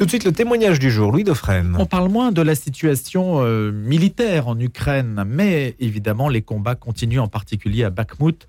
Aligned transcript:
Tout 0.00 0.06
de 0.06 0.08
suite, 0.08 0.24
le 0.24 0.32
témoignage 0.32 0.78
du 0.78 0.90
jour, 0.90 1.12
Louis 1.12 1.24
Dauphren. 1.24 1.76
On 1.78 1.84
parle 1.84 2.08
moins 2.08 2.32
de 2.32 2.40
la 2.40 2.54
situation 2.54 3.44
euh, 3.44 3.70
militaire 3.70 4.48
en 4.48 4.58
Ukraine, 4.58 5.24
mais 5.26 5.76
évidemment, 5.78 6.30
les 6.30 6.40
combats 6.40 6.74
continuent, 6.74 7.20
en 7.20 7.28
particulier 7.28 7.84
à 7.84 7.90
Bakhmut, 7.90 8.46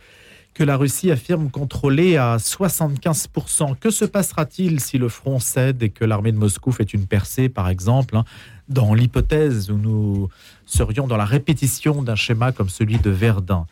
que 0.54 0.63
la 0.63 0.78
Russie 0.78 1.12
affirme 1.12 1.49
contrôler 1.49 2.15
à 2.15 2.38
75%. 2.38 3.76
Que 3.79 3.89
se 3.89 4.05
passera-t-il 4.05 4.79
si 4.79 4.97
le 4.97 5.10
front 5.10 5.40
cède 5.40 5.84
et 5.84 5.90
que 5.90 6.06
l'armée 6.06 6.31
de 6.31 6.38
Moscou 6.38 6.72
fait 6.72 6.94
une 6.94 7.06
percée, 7.06 7.49
par 7.49 7.67
exemple, 7.67 8.15
hein, 8.15 8.24
dans 8.69 8.94
l'hypothèse 8.94 9.69
où 9.72 9.78
nous 9.78 10.29
serions 10.65 11.06
dans 11.06 11.17
la 11.17 11.26
répétition 11.26 12.01
d'un 12.01 12.15
schéma 12.15 12.53
comme 12.53 12.69
celui 12.69 12.97
de 12.97 13.10
Verdun? 13.10 13.65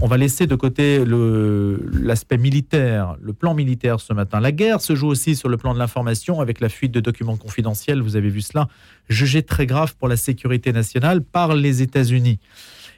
On 0.00 0.06
va 0.06 0.16
laisser 0.16 0.46
de 0.46 0.54
côté 0.54 1.04
l'aspect 1.04 2.38
militaire, 2.38 3.16
le 3.20 3.32
plan 3.32 3.54
militaire 3.54 4.00
ce 4.00 4.12
matin. 4.12 4.40
La 4.40 4.52
guerre 4.52 4.80
se 4.80 4.94
joue 4.94 5.08
aussi 5.08 5.34
sur 5.34 5.48
le 5.48 5.56
plan 5.56 5.74
de 5.74 5.78
l'information 5.78 6.40
avec 6.40 6.60
la 6.60 6.68
fuite 6.68 6.92
de 6.92 7.00
documents 7.00 7.36
confidentiels, 7.36 8.00
vous 8.00 8.16
avez 8.16 8.30
vu 8.30 8.40
cela, 8.40 8.68
jugé 9.08 9.42
très 9.42 9.66
grave 9.66 9.96
pour 9.96 10.08
la 10.08 10.16
sécurité 10.16 10.72
nationale 10.72 11.22
par 11.22 11.54
les 11.54 11.82
États-Unis. 11.82 12.38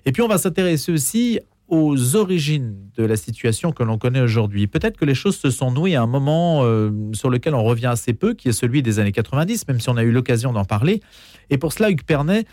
Et 0.04 0.12
puis 0.12 0.22
on 0.22 0.28
va 0.28 0.38
s'intéresser 0.38 0.92
aussi 0.92 1.40
aux 1.68 2.16
origines 2.16 2.76
de 2.96 3.04
la 3.04 3.16
situation 3.16 3.70
que 3.70 3.84
l'on 3.84 3.96
connaît 3.96 4.20
aujourd'hui. 4.20 4.66
Peut-être 4.66 4.96
que 4.96 5.04
les 5.04 5.14
choses 5.14 5.36
se 5.36 5.50
sont 5.50 5.70
nouées 5.70 5.94
à 5.94 6.02
un 6.02 6.06
moment 6.06 6.64
euh, 6.64 6.90
sur 7.12 7.30
lequel 7.30 7.54
on 7.54 7.62
revient 7.62 7.86
assez 7.86 8.12
peu, 8.12 8.34
qui 8.34 8.48
est 8.48 8.52
celui 8.52 8.82
des 8.82 8.98
années 8.98 9.12
90, 9.12 9.68
même 9.68 9.80
si 9.80 9.88
on 9.88 9.96
a 9.96 10.02
eu 10.02 10.10
l'occasion 10.10 10.52
d'en 10.52 10.64
parler. 10.64 11.00
Et 11.48 11.58
pour 11.58 11.72
cela, 11.72 11.90
Hugues 11.90 12.02
Pernet 12.02 12.44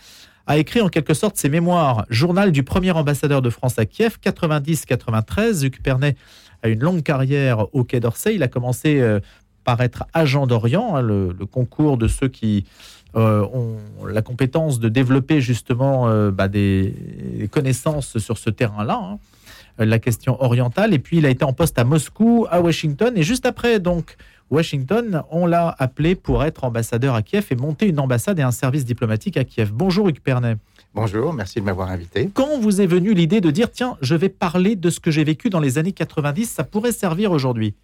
a 0.47 0.57
écrit 0.57 0.81
en 0.81 0.87
quelque 0.87 1.13
sorte 1.13 1.37
ses 1.37 1.49
mémoires, 1.49 2.05
journal 2.09 2.51
du 2.51 2.63
premier 2.63 2.91
ambassadeur 2.91 3.41
de 3.41 3.49
France 3.49 3.77
à 3.77 3.85
Kiev, 3.85 4.17
90-93. 4.23 5.65
Hugues 5.65 5.81
Pernet 5.81 6.15
a 6.63 6.69
une 6.69 6.79
longue 6.79 7.03
carrière 7.03 7.73
au 7.75 7.83
Quai 7.83 7.99
d'Orsay. 7.99 8.35
Il 8.35 8.43
a 8.43 8.47
commencé 8.47 8.99
euh, 9.02 9.19
par 9.65 9.81
être 9.81 10.05
agent 10.13 10.47
d'Orient, 10.47 10.95
hein, 10.95 11.02
le, 11.02 11.33
concours 11.52 11.97
de 11.97 12.07
ceux 12.07 12.29
qui 12.29 12.65
euh, 13.16 13.45
ont 13.53 13.77
la 14.05 14.22
compétence 14.22 14.80
de 14.80 14.88
développer 14.88 15.41
justement 15.41 16.07
euh, 16.07 16.31
bah, 16.31 16.47
des, 16.47 16.94
connaissances 17.52 18.17
sur 18.17 18.38
ce 18.38 18.50
terrain-là. 18.50 19.00
Hein, 19.03 19.19
la 19.79 20.00
question 20.00 20.41
orientale. 20.41 20.94
Et 20.94 21.00
puis, 21.00 21.17
il 21.17 21.25
a 21.27 21.29
été 21.29 21.44
en 21.44 21.53
poste 21.53 21.77
à 21.77 21.83
Moscou, 21.83 22.47
à 22.50 22.61
Washington. 22.61 23.13
Et 23.16 23.22
juste 23.22 23.45
après, 23.45 23.79
donc, 23.79 24.16
Washington, 24.50 25.23
on 25.30 25.45
l'a 25.45 25.76
appelé 25.78 26.16
pour 26.16 26.44
être 26.44 26.64
ambassadeur 26.64 27.16
à 27.16 27.22
Kiev 27.22 27.48
et 27.52 27.56
monter 27.56 27.88
une 27.88 28.00
ambassade 28.00 28.40
et 28.40 28.44
un 28.44 28.52
service 28.52 28.86
diplomatique 28.86 29.36
à 29.36 29.44
Kiev. 29.44 29.72
Bonjour 29.73 30.08
Hugues 30.08 30.22
Pernet. 30.22 30.56
Bonjour, 30.94 31.34
merci 31.34 31.59
de 31.59 31.66
m'avoir 31.66 31.92
invité. 31.92 32.30
Quand 32.34 32.58
vous 32.58 32.80
est 32.80 32.88
venue 32.88 33.14
l'idée 33.14 33.42
de 33.42 33.52
dire, 33.52 33.70
tiens, 33.72 33.98
je 34.02 34.16
vais 34.16 34.30
parler 34.30 34.75
de 34.75 34.90
ce 34.90 35.02
que 35.02 35.12
j'ai 35.12 35.25
vécu 35.25 35.50
dans 35.50 35.59
les 35.59 35.78
années 35.78 35.92
90, 35.92 36.45
ça 36.45 36.64
pourrait 36.64 36.94
servir 36.94 37.31
aujourd'hui? 37.31 37.75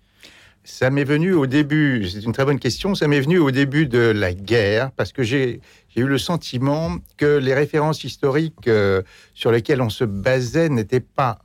Ça 0.63 0.89
m'est 0.89 1.03
venu 1.03 1.33
au 1.33 1.45
début, 1.45 2.07
c'est 2.07 2.23
une 2.23 2.31
très 2.31 2.45
bonne 2.45 2.59
question, 2.59 2.95
ça 2.95 3.09
m'est 3.09 3.19
venu 3.19 3.37
au 3.37 3.51
début 3.51 3.85
de 3.85 3.99
la 3.99 4.33
guerre, 4.33 4.91
parce 4.91 5.11
que 5.11 5.21
j'ai 5.21 5.59
eu 5.97 6.05
le 6.05 6.17
sentiment 6.17 6.95
que 7.17 7.37
les 7.37 7.53
références 7.53 8.05
historiques 8.05 8.69
euh, 8.69 9.01
sur 9.33 9.51
lesquelles 9.51 9.81
on 9.81 9.89
se 9.89 10.05
basait 10.05 10.69
n'étaient 10.69 11.01
pas 11.01 11.39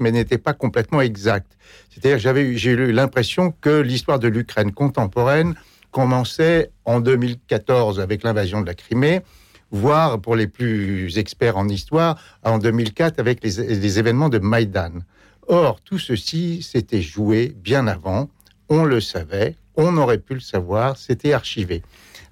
mais 0.00 0.12
n'était 0.12 0.38
pas 0.38 0.52
complètement 0.52 1.00
exacte. 1.00 1.56
C'est-à-dire 1.90 2.18
j'avais 2.18 2.56
j'ai 2.56 2.72
eu 2.72 2.92
l'impression 2.92 3.52
que 3.60 3.80
l'histoire 3.80 4.18
de 4.18 4.28
l'Ukraine 4.28 4.72
contemporaine 4.72 5.54
commençait 5.90 6.70
en 6.84 7.00
2014 7.00 8.00
avec 8.00 8.22
l'invasion 8.22 8.60
de 8.60 8.66
la 8.66 8.74
Crimée, 8.74 9.20
voire 9.70 10.20
pour 10.20 10.36
les 10.36 10.46
plus 10.46 11.18
experts 11.18 11.56
en 11.56 11.68
histoire, 11.68 12.16
en 12.44 12.58
2004 12.58 13.18
avec 13.18 13.42
les, 13.42 13.56
les 13.74 13.98
événements 13.98 14.28
de 14.28 14.38
Maïdan. 14.38 15.00
Or, 15.48 15.80
tout 15.80 15.98
ceci 15.98 16.62
s'était 16.62 17.02
joué 17.02 17.54
bien 17.56 17.86
avant, 17.86 18.28
on 18.68 18.84
le 18.84 19.00
savait, 19.00 19.56
on 19.76 19.96
aurait 19.96 20.18
pu 20.18 20.34
le 20.34 20.40
savoir, 20.40 20.96
c'était 20.96 21.32
archivé. 21.32 21.82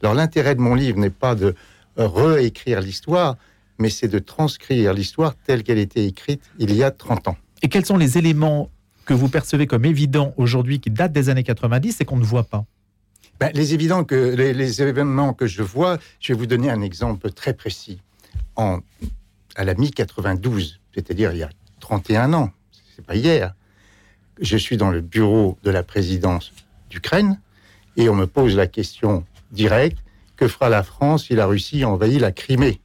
Alors 0.02 0.14
l'intérêt 0.14 0.54
de 0.54 0.60
mon 0.60 0.74
livre 0.74 0.98
n'est 0.98 1.10
pas 1.10 1.34
de 1.34 1.54
réécrire 1.96 2.80
l'histoire, 2.80 3.36
mais 3.78 3.90
c'est 3.90 4.08
de 4.08 4.18
transcrire 4.18 4.92
l'histoire 4.92 5.34
telle 5.36 5.62
qu'elle 5.62 5.78
était 5.78 6.06
écrite 6.06 6.42
il 6.58 6.74
y 6.74 6.82
a 6.82 6.90
30 6.90 7.28
ans. 7.28 7.36
Et 7.62 7.68
quels 7.68 7.84
sont 7.84 7.96
les 7.96 8.18
éléments 8.18 8.70
que 9.04 9.14
vous 9.14 9.28
percevez 9.28 9.66
comme 9.66 9.84
évidents 9.84 10.34
aujourd'hui 10.36 10.80
qui 10.80 10.90
datent 10.90 11.12
des 11.12 11.28
années 11.28 11.44
90 11.44 12.00
et 12.00 12.04
qu'on 12.04 12.16
ne 12.16 12.24
voit 12.24 12.44
pas? 12.44 12.64
Ben, 13.40 13.50
les, 13.54 13.72
évidents 13.72 14.04
que, 14.04 14.34
les, 14.34 14.82
événements 14.82 15.32
que 15.32 15.46
je 15.46 15.62
vois, 15.62 15.98
je 16.18 16.32
vais 16.32 16.38
vous 16.38 16.46
donner 16.46 16.70
un 16.70 16.82
exemple 16.82 17.30
très 17.30 17.54
précis. 17.54 18.00
En, 18.56 18.80
à 19.54 19.64
la 19.64 19.74
mi-92, 19.74 20.78
c'est-à-dire 20.94 21.32
il 21.32 21.38
y 21.38 21.42
a 21.44 21.50
31 21.80 22.32
ans, 22.32 22.50
c'est 22.96 23.04
pas 23.04 23.14
hier, 23.14 23.54
je 24.40 24.56
suis 24.56 24.76
dans 24.76 24.90
le 24.90 25.00
bureau 25.00 25.56
de 25.62 25.70
la 25.70 25.82
présidence 25.82 26.52
d'Ukraine 26.90 27.40
et 27.96 28.08
on 28.08 28.14
me 28.14 28.26
pose 28.26 28.56
la 28.56 28.66
question 28.66 29.24
directe 29.52 29.98
que 30.36 30.48
fera 30.48 30.68
la 30.68 30.82
France 30.82 31.26
si 31.26 31.34
la 31.34 31.46
Russie 31.46 31.84
envahit 31.84 32.20
la 32.20 32.32
Crimée? 32.32 32.80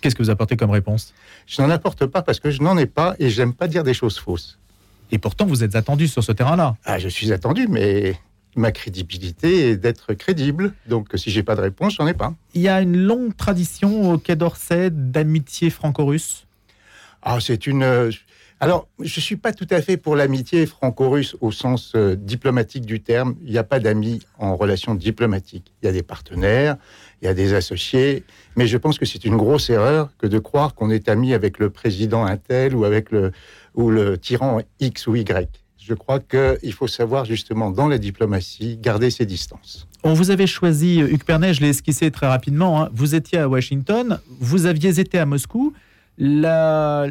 Qu'est-ce 0.00 0.14
que 0.14 0.22
vous 0.22 0.30
apportez 0.30 0.56
comme 0.56 0.70
réponse? 0.70 1.14
Je 1.46 1.60
n'en 1.60 1.70
apporte 1.70 2.06
pas 2.06 2.22
parce 2.22 2.40
que 2.40 2.50
je 2.50 2.62
n'en 2.62 2.76
ai 2.78 2.86
pas 2.86 3.16
et 3.18 3.30
j'aime 3.30 3.52
pas 3.52 3.68
dire 3.68 3.82
des 3.82 3.94
choses 3.94 4.18
fausses. 4.18 4.58
Et 5.10 5.18
pourtant, 5.18 5.46
vous 5.46 5.64
êtes 5.64 5.74
attendu 5.74 6.06
sur 6.06 6.22
ce 6.22 6.32
terrain-là. 6.32 6.76
Ah, 6.84 6.98
je 6.98 7.08
suis 7.08 7.32
attendu, 7.32 7.66
mais 7.68 8.14
ma 8.56 8.72
crédibilité 8.72 9.70
est 9.70 9.76
d'être 9.76 10.14
crédible. 10.14 10.74
Donc, 10.86 11.08
si 11.14 11.30
j'ai 11.30 11.42
pas 11.42 11.56
de 11.56 11.62
réponse, 11.62 11.94
j'en 11.96 12.06
ai 12.06 12.14
pas. 12.14 12.34
Il 12.54 12.60
y 12.60 12.68
a 12.68 12.80
une 12.82 12.96
longue 12.96 13.34
tradition 13.36 14.12
au 14.12 14.18
Quai 14.18 14.36
d'Orsay 14.36 14.90
d'amitié 14.90 15.70
franco-russe? 15.70 16.46
Ah, 17.22 17.38
c'est 17.40 17.66
une. 17.66 18.10
Alors, 18.60 18.88
je 18.98 19.18
ne 19.18 19.22
suis 19.22 19.36
pas 19.36 19.52
tout 19.52 19.68
à 19.70 19.80
fait 19.80 19.96
pour 19.96 20.16
l'amitié 20.16 20.66
franco-russe 20.66 21.36
au 21.40 21.52
sens 21.52 21.92
euh, 21.94 22.16
diplomatique 22.16 22.84
du 22.84 23.00
terme. 23.00 23.36
Il 23.44 23.52
n'y 23.52 23.58
a 23.58 23.62
pas 23.62 23.78
d'amis 23.78 24.20
en 24.36 24.56
relation 24.56 24.96
diplomatique. 24.96 25.72
Il 25.80 25.86
y 25.86 25.88
a 25.88 25.92
des 25.92 26.02
partenaires, 26.02 26.76
il 27.22 27.26
y 27.26 27.28
a 27.28 27.34
des 27.34 27.54
associés, 27.54 28.24
mais 28.56 28.66
je 28.66 28.76
pense 28.76 28.98
que 28.98 29.06
c'est 29.06 29.24
une 29.24 29.36
grosse 29.36 29.70
erreur 29.70 30.10
que 30.18 30.26
de 30.26 30.40
croire 30.40 30.74
qu'on 30.74 30.90
est 30.90 31.08
ami 31.08 31.34
avec 31.34 31.60
le 31.60 31.70
président 31.70 32.24
Intel 32.24 32.74
ou 32.74 32.84
avec 32.84 33.12
le, 33.12 33.30
ou 33.74 33.90
le 33.90 34.18
tyran 34.18 34.60
X 34.80 35.06
ou 35.06 35.14
Y. 35.14 35.48
Je 35.76 35.94
crois 35.94 36.18
qu'il 36.18 36.72
faut 36.72 36.88
savoir 36.88 37.24
justement 37.24 37.70
dans 37.70 37.86
la 37.86 37.98
diplomatie 37.98 38.76
garder 38.76 39.10
ses 39.10 39.24
distances. 39.24 39.86
On 40.02 40.14
vous 40.14 40.32
avait 40.32 40.48
choisi, 40.48 40.98
Hugues 40.98 41.24
Pernet, 41.24 41.54
je 41.54 41.60
l'ai 41.60 41.70
esquissé 41.70 42.10
très 42.10 42.26
rapidement, 42.26 42.82
hein. 42.82 42.90
vous 42.92 43.14
étiez 43.14 43.38
à 43.38 43.48
Washington, 43.48 44.18
vous 44.40 44.66
aviez 44.66 44.98
été 44.98 45.18
à 45.18 45.26
Moscou. 45.26 45.72
La 46.18 47.06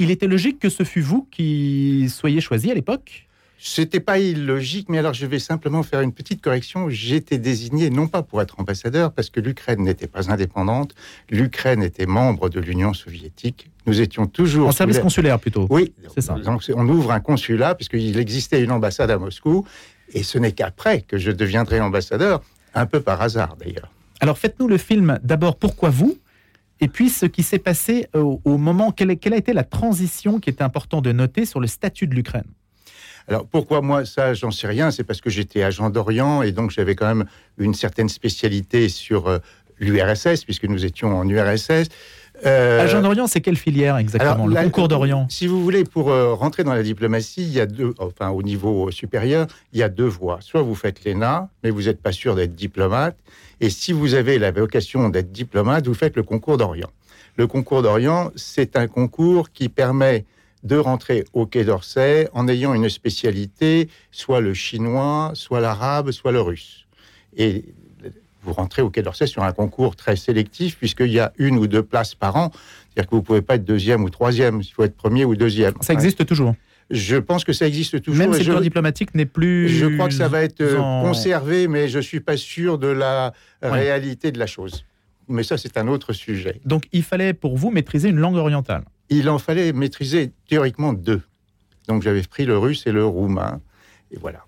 il 0.00 0.10
était 0.10 0.26
logique 0.26 0.58
que 0.58 0.68
ce 0.68 0.82
fût 0.82 1.02
vous 1.02 1.28
qui 1.30 2.08
soyez 2.08 2.40
choisi 2.40 2.70
à 2.70 2.74
l'époque 2.74 3.26
c'était 3.62 4.00
pas 4.00 4.18
illogique, 4.18 4.88
mais 4.88 4.96
alors 4.96 5.12
je 5.12 5.26
vais 5.26 5.38
simplement 5.38 5.82
faire 5.82 6.00
une 6.00 6.12
petite 6.12 6.40
correction. 6.40 6.88
J'étais 6.88 7.36
désigné 7.36 7.90
non 7.90 8.06
pas 8.08 8.22
pour 8.22 8.40
être 8.40 8.58
ambassadeur, 8.58 9.12
parce 9.12 9.28
que 9.28 9.38
l'Ukraine 9.38 9.82
n'était 9.82 10.06
pas 10.06 10.32
indépendante, 10.32 10.94
l'Ukraine 11.28 11.82
était 11.82 12.06
membre 12.06 12.48
de 12.48 12.58
l'Union 12.58 12.94
soviétique. 12.94 13.68
Nous 13.84 14.00
étions 14.00 14.26
toujours... 14.26 14.68
En 14.68 14.72
service 14.72 14.98
consulaire 14.98 15.38
plutôt. 15.38 15.66
Oui, 15.68 15.92
c'est 16.14 16.22
ça. 16.22 16.36
Donc 16.38 16.62
on 16.74 16.88
ouvre 16.88 17.12
un 17.12 17.20
consulat, 17.20 17.74
puisqu'il 17.74 18.18
existait 18.18 18.64
une 18.64 18.72
ambassade 18.72 19.10
à 19.10 19.18
Moscou, 19.18 19.66
et 20.14 20.22
ce 20.22 20.38
n'est 20.38 20.52
qu'après 20.52 21.02
que 21.02 21.18
je 21.18 21.30
deviendrai 21.30 21.80
ambassadeur, 21.80 22.40
un 22.74 22.86
peu 22.86 23.00
par 23.00 23.20
hasard 23.20 23.56
d'ailleurs. 23.60 23.90
Alors 24.20 24.38
faites-nous 24.38 24.68
le 24.68 24.78
film 24.78 25.18
d'abord 25.22 25.56
Pourquoi 25.56 25.90
vous? 25.90 26.16
Et 26.80 26.88
puis 26.88 27.10
ce 27.10 27.26
qui 27.26 27.42
s'est 27.42 27.58
passé 27.58 28.06
au, 28.14 28.56
moment, 28.56 28.90
quelle, 28.90 29.18
quelle, 29.18 29.34
a 29.34 29.36
été 29.36 29.52
la 29.52 29.64
transition 29.64 30.40
qui 30.40 30.50
était 30.50 30.64
important 30.64 31.00
de 31.00 31.12
noter 31.12 31.44
sur 31.44 31.60
le 31.60 31.66
statut 31.66 32.06
de 32.06 32.14
l'Ukraine? 32.14 32.44
Alors 33.28 33.46
pourquoi 33.46 33.80
moi 33.80 34.04
ça, 34.06 34.34
j'en 34.34 34.50
sais 34.50 34.66
rien, 34.66 34.90
c'est 34.90 35.04
parce 35.04 35.20
que 35.20 35.30
j'étais 35.30 35.62
agent 35.62 35.90
d'Orient 35.90 36.42
et 36.42 36.52
donc 36.52 36.70
j'avais 36.70 36.94
quand 36.94 37.06
même 37.06 37.26
une 37.58 37.74
certaine 37.74 38.08
spécialité 38.08 38.88
sur 38.88 39.28
euh, 39.28 39.38
l'URSS, 39.78 40.44
puisque 40.44 40.64
nous 40.64 40.84
étions 40.84 41.16
en 41.16 41.28
URSS. 41.28 41.88
Euh, 42.46 42.80
agent 42.80 43.02
d'Orient, 43.02 43.26
c'est 43.26 43.40
quelle 43.40 43.56
filière 43.56 43.96
exactement 43.96 44.46
Le 44.46 44.54
concours 44.54 44.88
d'Orient 44.88 45.26
Si 45.28 45.46
vous 45.46 45.62
voulez, 45.62 45.84
pour 45.84 46.10
euh, 46.10 46.34
rentrer 46.34 46.64
dans 46.64 46.72
la 46.72 46.82
diplomatie, 46.82 47.42
il 47.42 47.52
y 47.52 47.60
a 47.60 47.66
deux, 47.66 47.94
enfin 47.98 48.30
au 48.30 48.42
niveau 48.42 48.90
supérieur, 48.90 49.46
il 49.72 49.78
y 49.78 49.82
a 49.82 49.88
deux 49.88 50.06
voies. 50.06 50.38
Soit 50.40 50.62
vous 50.62 50.74
faites 50.74 51.04
l'ENA, 51.04 51.48
mais 51.62 51.70
vous 51.70 51.82
n'êtes 51.82 52.00
pas 52.00 52.12
sûr 52.12 52.34
d'être 52.34 52.54
diplomate, 52.54 53.16
et 53.60 53.70
si 53.70 53.92
vous 53.92 54.14
avez 54.14 54.38
la 54.38 54.50
vocation 54.50 55.08
d'être 55.08 55.32
diplomate, 55.32 55.86
vous 55.86 55.94
faites 55.94 56.16
le 56.16 56.22
concours 56.22 56.56
d'Orient. 56.56 56.90
Le 57.36 57.46
concours 57.46 57.82
d'Orient, 57.82 58.30
c'est 58.36 58.76
un 58.76 58.86
concours 58.86 59.50
qui 59.50 59.68
permet 59.68 60.24
de 60.62 60.76
rentrer 60.76 61.24
au 61.32 61.46
Quai 61.46 61.64
d'Orsay 61.64 62.28
en 62.32 62.48
ayant 62.48 62.74
une 62.74 62.88
spécialité, 62.88 63.88
soit 64.10 64.40
le 64.40 64.54
chinois, 64.54 65.32
soit 65.34 65.60
l'arabe, 65.60 66.10
soit 66.10 66.32
le 66.32 66.40
russe. 66.40 66.86
Et 67.36 67.64
vous 68.42 68.52
rentrez 68.52 68.82
au 68.82 68.90
Quai 68.90 69.02
d'Orsay 69.02 69.26
sur 69.26 69.42
un 69.42 69.52
concours 69.52 69.96
très 69.96 70.16
sélectif, 70.16 70.76
puisqu'il 70.76 71.12
y 71.12 71.20
a 71.20 71.32
une 71.38 71.58
ou 71.58 71.66
deux 71.66 71.82
places 71.82 72.14
par 72.14 72.36
an. 72.36 72.50
C'est-à-dire 72.52 73.08
que 73.08 73.14
vous 73.14 73.20
ne 73.22 73.26
pouvez 73.26 73.42
pas 73.42 73.56
être 73.56 73.64
deuxième 73.64 74.02
ou 74.02 74.10
troisième, 74.10 74.60
il 74.60 74.68
faut 74.68 74.82
être 74.82 74.96
premier 74.96 75.24
ou 75.24 75.36
deuxième. 75.36 75.74
Ça 75.80 75.92
existe 75.92 76.24
toujours 76.26 76.54
je 76.92 77.14
pense 77.14 77.44
que 77.44 77.52
ça 77.52 77.68
existe 77.68 78.02
toujours. 78.02 78.18
Même 78.18 78.34
si 78.34 78.42
le 78.42 78.52
corps 78.52 78.60
diplomatique 78.60 79.14
n'est 79.14 79.24
plus. 79.24 79.68
Je 79.68 79.86
crois 79.86 80.08
que 80.08 80.14
ça 80.14 80.26
va 80.26 80.42
être 80.42 80.60
euh, 80.60 80.76
conservé, 80.76 81.68
mais 81.68 81.86
je 81.86 81.98
ne 81.98 82.02
suis 82.02 82.18
pas 82.18 82.36
sûr 82.36 82.78
de 82.78 82.88
la 82.88 83.32
réalité 83.62 84.32
de 84.32 84.40
la 84.40 84.48
chose. 84.48 84.84
Mais 85.28 85.44
ça, 85.44 85.56
c'est 85.56 85.76
un 85.76 85.86
autre 85.86 86.12
sujet. 86.12 86.60
Donc, 86.64 86.88
il 86.90 87.04
fallait 87.04 87.32
pour 87.32 87.56
vous 87.56 87.70
maîtriser 87.70 88.08
une 88.08 88.18
langue 88.18 88.34
orientale 88.34 88.82
il 89.10 89.28
en 89.28 89.38
fallait 89.38 89.72
maîtriser 89.72 90.32
théoriquement 90.48 90.92
deux. 90.92 91.20
Donc 91.88 92.02
j'avais 92.02 92.22
pris 92.22 92.46
le 92.46 92.56
russe 92.56 92.86
et 92.86 92.92
le 92.92 93.04
roumain. 93.04 93.60
Et 94.12 94.18
voilà. 94.20 94.44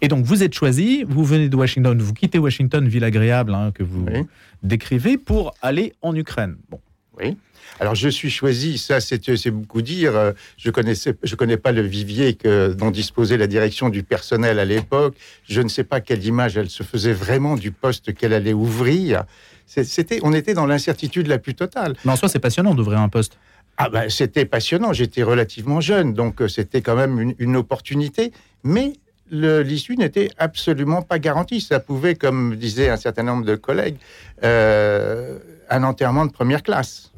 Et 0.00 0.08
donc, 0.08 0.24
vous 0.24 0.42
êtes 0.42 0.54
choisi, 0.54 1.04
vous 1.08 1.24
venez 1.24 1.48
de 1.48 1.56
Washington, 1.56 1.98
vous 2.00 2.12
quittez 2.12 2.38
Washington, 2.38 2.86
ville 2.86 3.04
agréable 3.04 3.54
hein, 3.54 3.70
que 3.74 3.82
vous 3.82 4.04
Oui. 4.06 4.22
décrivez, 4.62 5.16
pour 5.16 5.54
aller 5.62 5.94
en 6.02 6.14
Ukraine. 6.14 6.56
Bon. 6.70 6.80
Oui. 7.18 7.36
Alors 7.80 7.94
je 7.94 8.08
suis 8.08 8.30
choisi, 8.30 8.76
ça 8.78 9.00
c'est 9.00 9.50
beaucoup 9.50 9.80
dire. 9.82 10.14
euh, 10.14 10.32
Je 10.58 10.70
connaissais, 10.70 11.14
je 11.22 11.34
connais 11.36 11.56
pas 11.56 11.72
le 11.72 11.80
vivier 11.82 12.34
que, 12.34 12.72
dont 12.74 12.90
disposait 12.90 13.36
la 13.38 13.46
direction 13.46 13.88
du 13.88 14.02
personnel 14.02 14.58
à 14.58 14.64
l'époque. 14.64 15.16
Je 15.48 15.62
ne 15.62 15.68
sais 15.68 15.84
pas 15.84 16.00
quelle 16.00 16.24
image 16.24 16.56
elle 16.56 16.68
se 16.70 16.82
faisait 16.82 17.12
vraiment 17.14 17.56
du 17.56 17.70
poste 17.72 18.14
qu'elle 18.14 18.34
allait 18.34 18.52
ouvrir. 18.52 19.24
C'était, 19.66 20.20
on 20.22 20.32
était 20.34 20.52
dans 20.54 20.66
l'incertitude 20.66 21.28
la 21.28 21.38
plus 21.38 21.54
totale. 21.54 21.94
Mais 22.04 22.12
en 22.12 22.16
soi, 22.16 22.28
c'est 22.28 22.38
passionnant 22.40 22.74
d'ouvrir 22.74 23.00
un 23.00 23.08
poste. 23.08 23.38
Ah 23.78 23.88
ben, 23.88 24.10
c'était 24.10 24.44
passionnant. 24.44 24.92
J'étais 24.92 25.22
relativement 25.22 25.80
jeune, 25.80 26.12
donc 26.12 26.42
euh, 26.42 26.48
c'était 26.48 26.82
quand 26.82 26.94
même 26.96 27.18
une, 27.20 27.34
une 27.38 27.56
opportunité. 27.56 28.32
Mais 28.64 28.94
l'issue 29.30 29.96
n'était 29.96 30.30
absolument 30.38 31.02
pas 31.02 31.18
garantie. 31.18 31.60
Ça 31.60 31.80
pouvait, 31.80 32.14
comme 32.14 32.56
disaient 32.56 32.90
un 32.90 32.96
certain 32.96 33.22
nombre 33.22 33.44
de 33.44 33.56
collègues, 33.56 33.96
euh, 34.44 35.38
un 35.70 35.82
enterrement 35.82 36.26
de 36.26 36.32
première 36.32 36.62
classe. 36.62 37.12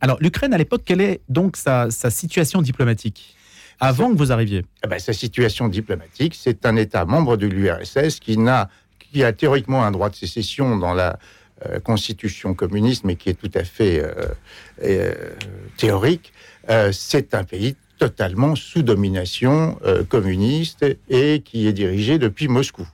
Alors, 0.00 0.18
l'Ukraine, 0.20 0.54
à 0.54 0.58
l'époque, 0.58 0.82
quelle 0.84 1.00
est 1.00 1.20
donc 1.28 1.56
sa, 1.56 1.90
sa 1.90 2.10
situation 2.10 2.62
diplomatique 2.62 3.36
Avant 3.80 4.12
que 4.12 4.16
vous 4.16 4.30
arriviez? 4.30 4.64
Eh 4.84 4.88
ben, 4.88 4.98
sa 4.98 5.12
situation 5.12 5.68
diplomatique, 5.68 6.36
c'est 6.38 6.64
un 6.64 6.76
État 6.76 7.04
membre 7.04 7.36
de 7.36 7.46
l'URSS 7.46 8.20
qui, 8.20 8.38
a 8.46 9.32
théoriquement 9.32 9.84
un 9.84 9.90
droit 9.90 10.10
de 10.10 10.14
sécession 10.14 10.76
dans 10.76 10.94
la 10.94 11.18
euh, 11.66 11.80
constitution 11.80 12.54
communiste, 12.54 13.02
mais 13.02 13.16
qui 13.16 13.30
est 13.30 13.34
tout 13.34 13.50
à 13.54 13.64
fait 13.64 14.00
euh, 14.00 14.12
euh, 14.84 15.12
théorique. 15.76 16.32
Euh, 16.70 16.92
c'est 16.92 17.34
un 17.34 17.42
pays 17.42 17.74
totalement 17.98 18.54
sous 18.54 18.82
domination 18.82 19.78
euh, 19.84 20.04
communiste 20.04 20.86
et 21.08 21.40
qui 21.40 21.66
est 21.66 21.72
dirigé 21.72 22.18
depuis 22.18 22.48
Moscou, 22.48 22.86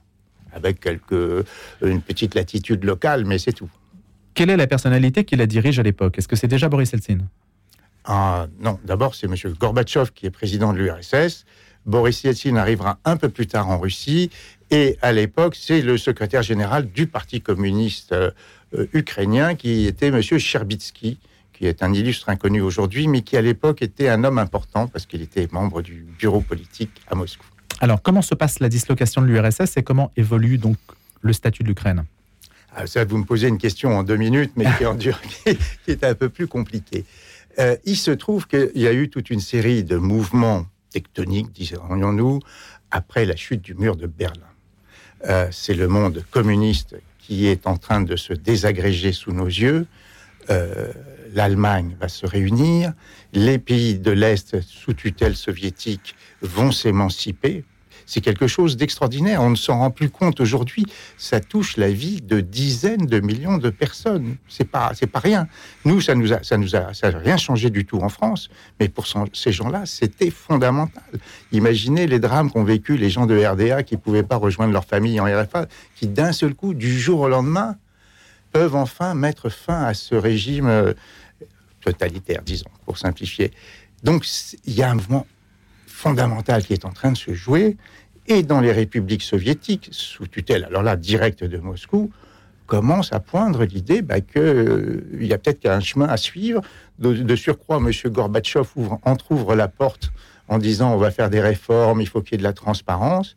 avec 0.53 0.81
quelques, 0.81 1.47
une 1.83 2.01
petite 2.01 2.35
latitude 2.35 2.85
locale, 2.85 3.25
mais 3.25 3.39
c'est 3.39 3.53
tout. 3.53 3.71
Quelle 4.35 4.51
est 4.51 4.56
la 4.56 4.67
personnalité 4.67 5.25
qui 5.25 5.37
la 5.37 5.47
dirige 5.47 5.79
à 5.79 5.83
l'époque? 5.83 6.19
Est-ce 6.19 6.27
que 6.27 6.37
c'est 6.37 6.49
déjà 6.49 6.69
Boris 6.69 6.93
Eltsine? 6.93 7.29
Ah, 8.05 8.49
non, 8.61 8.79
d'abord, 8.85 9.15
c'est 9.15 9.27
M. 9.27 9.35
Gorbatchev 9.59 10.11
qui 10.15 10.27
est 10.27 10.31
président 10.31 10.73
de 10.73 10.79
l'URSS. 10.79 11.47
Boris 11.87 12.25
Yeltsin 12.25 12.56
arrivera 12.56 12.99
un 13.05 13.17
peu 13.17 13.29
plus 13.29 13.47
tard 13.47 13.69
en 13.69 13.79
Russie. 13.79 14.31
Et 14.71 14.99
à 15.03 15.12
l'époque, 15.12 15.56
c'est 15.59 15.83
le 15.83 15.97
secrétaire 15.99 16.43
général 16.43 16.91
du 16.91 17.06
Parti 17.06 17.41
communiste 17.41 18.12
euh, 18.12 18.31
ukrainien 18.93 19.55
qui 19.55 19.87
était 19.87 20.09
M. 20.09 20.21
Sherbitsky, 20.21 21.19
qui 21.55 21.67
est 21.67 21.83
un 21.83 21.93
illustre 21.93 22.29
inconnu 22.29 22.61
aujourd'hui, 22.61 23.09
mais 23.09 23.23
qui 23.23 23.37
à 23.37 23.43
l'époque 23.43 23.81
était 23.81 24.09
un 24.09 24.25
homme 24.25 24.39
important 24.39 24.87
parce 24.89 25.06
qu'il 25.06 25.23
était 25.23 25.49
membre 25.51 25.81
du 25.81 26.06
bureau 26.19 26.41
politique 26.41 26.91
à 27.09 27.15
Moscou. 27.15 27.47
Alors, 27.81 28.03
comment 28.03 28.23
se 28.23 28.35
passe 28.35 28.61
la 28.61 28.69
dislocation 28.69 29.23
de 29.23 29.27
l'URSS 29.27 29.77
et 29.77 29.83
comment 29.83 30.12
évolue 30.17 30.59
donc 30.59 30.77
le 31.23 31.33
statut 31.33 31.62
de 31.62 31.69
l'Ukraine? 31.69 32.05
Ah, 32.77 32.87
ça, 32.87 33.05
vous 33.05 33.19
me 33.19 33.25
posez 33.25 33.49
une 33.49 33.59
question 33.59 33.97
en 33.97 34.03
deux 34.03 34.17
minutes, 34.17 34.53
mais 34.56 34.67
qui, 34.79 34.85
en 34.85 34.95
dure, 35.06 35.21
qui 35.23 35.56
est 35.91 36.05
un 36.05 36.15
peu 36.15 36.29
plus 36.29 36.47
compliquée. 36.47 37.05
Euh, 37.59 37.77
il 37.85 37.97
se 37.97 38.11
trouve 38.11 38.47
qu'il 38.47 38.71
y 38.75 38.87
a 38.87 38.93
eu 38.93 39.09
toute 39.09 39.31
une 39.31 39.41
série 39.41 39.85
de 39.85 39.97
mouvements 39.97 40.67
tectoniques, 40.91 41.53
dirions-nous, 41.53 42.41
après 42.91 43.25
la 43.27 43.37
chute 43.37 43.62
du 43.62 43.75
mur 43.75 43.97
de 43.97 44.06
Berlin. 44.06 44.43
Euh, 45.27 45.49
c'est 45.51 45.75
le 45.75 45.89
monde 45.89 46.25
communiste 46.31 46.97
qui 47.19 47.47
est 47.47 47.67
en 47.67 47.77
train 47.77 48.03
de 48.03 48.17
se 48.17 48.33
désagréger 48.33 49.12
sous 49.12 49.33
nos 49.33 49.47
yeux. 49.47 49.87
Euh, 50.50 50.93
L'Allemagne 51.35 51.96
va 52.00 52.08
se 52.08 52.26
réunir, 52.26 52.93
les 53.32 53.58
pays 53.58 53.99
de 53.99 54.12
l'Est 54.12 54.61
sous 54.61 54.93
tutelle 54.93 55.35
soviétique 55.35 56.14
vont 56.43 56.70
s'émanciper. 56.70 57.64
C'est 58.06 58.20
quelque 58.20 58.46
chose 58.46 58.76
d'extraordinaire. 58.76 59.43
On 59.43 59.50
ne 59.50 59.56
s'en 59.56 59.79
rend 59.79 59.91
plus 59.91 60.11
compte 60.11 60.41
aujourd'hui. 60.41 60.85
Ça 61.17 61.41
touche 61.41 61.76
la 61.76 61.91
vie 61.91 62.20
de 62.20 62.41
dizaines 62.41 63.06
de 63.06 63.19
millions 63.19 63.58
de 63.58 63.70
personnes. 63.70 64.37
C'est 64.49 64.69
pas, 64.69 64.93
c'est 64.94 65.06
pas 65.06 65.19
rien. 65.19 65.49
Nous, 65.85 66.00
ça 66.00 66.14
nous 66.14 66.32
a, 66.32 66.43
ça 66.43 66.56
nous 66.56 66.76
a, 66.76 66.93
ça 66.93 67.08
a 67.08 67.19
rien 67.19 67.37
changé 67.37 67.70
du 67.70 67.85
tout 67.85 67.99
en 67.99 68.08
France. 68.08 68.50
Mais 68.79 68.88
pour 68.88 69.06
ces 69.32 69.52
gens-là, 69.52 69.87
c'était 69.87 70.31
fondamental. 70.31 71.02
Imaginez 71.50 72.06
les 72.06 72.19
drames 72.19 72.50
qu'ont 72.50 72.64
vécu 72.64 72.96
les 72.96 73.11
gens 73.11 73.26
de 73.26 73.43
RDA 73.43 73.82
qui 73.82 73.96
pouvaient 73.96 74.23
pas 74.23 74.37
rejoindre 74.37 74.73
leur 74.73 74.85
famille 74.85 75.19
en 75.19 75.25
RFA, 75.25 75.67
qui 75.96 76.06
d'un 76.06 76.32
seul 76.32 76.55
coup, 76.55 76.75
du 76.75 76.99
jour 76.99 77.20
au 77.20 77.29
lendemain, 77.29 77.76
peuvent 78.55 78.77
enfin 78.77 79.15
mettre 79.15 79.49
fin 79.49 79.83
à 79.83 79.95
ce 79.95 80.15
régime 80.15 80.69
euh, 80.69 80.95
totalitaire, 81.81 82.41
disons, 82.43 82.71
pour 82.85 82.99
simplifier. 82.99 83.51
Donc, 84.05 84.25
il 84.65 84.75
y 84.75 84.83
a 84.83 84.91
un 84.91 84.95
mouvement 84.95 85.27
fondamental 85.89 86.65
qui 86.65 86.73
est 86.73 86.85
en 86.85 86.93
train 86.93 87.11
de 87.11 87.17
se 87.17 87.35
jouer, 87.35 87.77
et 88.29 88.45
dans 88.45 88.61
les 88.61 88.71
républiques 88.71 89.25
soviétiques, 89.25 89.89
sous 89.91 90.29
tutelle, 90.29 90.65
alors 90.65 90.85
là, 90.85 90.95
directe 90.95 91.43
de 91.43 91.59
Moscou, 91.59 92.12
commence 92.67 93.12
à 93.12 93.19
poindre 93.19 93.65
l'idée 93.65 94.03
bah, 94.03 94.21
qu'il 94.21 95.03
y 95.21 95.33
a 95.33 95.39
peut-être 95.39 95.67
un 95.67 95.81
chemin 95.81 96.06
à 96.06 96.17
suivre. 96.17 96.62
De, 97.01 97.12
de 97.12 97.37
surcroît, 97.37 97.79
M. 97.79 97.91
Gorbatchev 98.12 98.69
ouvre, 98.77 99.01
entrouvre 99.03 99.56
la 99.56 99.67
porte 99.67 100.12
en 100.47 100.59
disant 100.59 100.95
on 100.95 100.97
va 100.97 101.11
faire 101.11 101.29
des 101.29 101.41
réformes, 101.41 102.01
il 102.01 102.06
faut 102.06 102.23
qu'il 102.23 102.33
y 102.33 102.35
ait 102.37 102.39
de 102.39 102.45
la 102.45 102.53
transparence. 102.53 103.35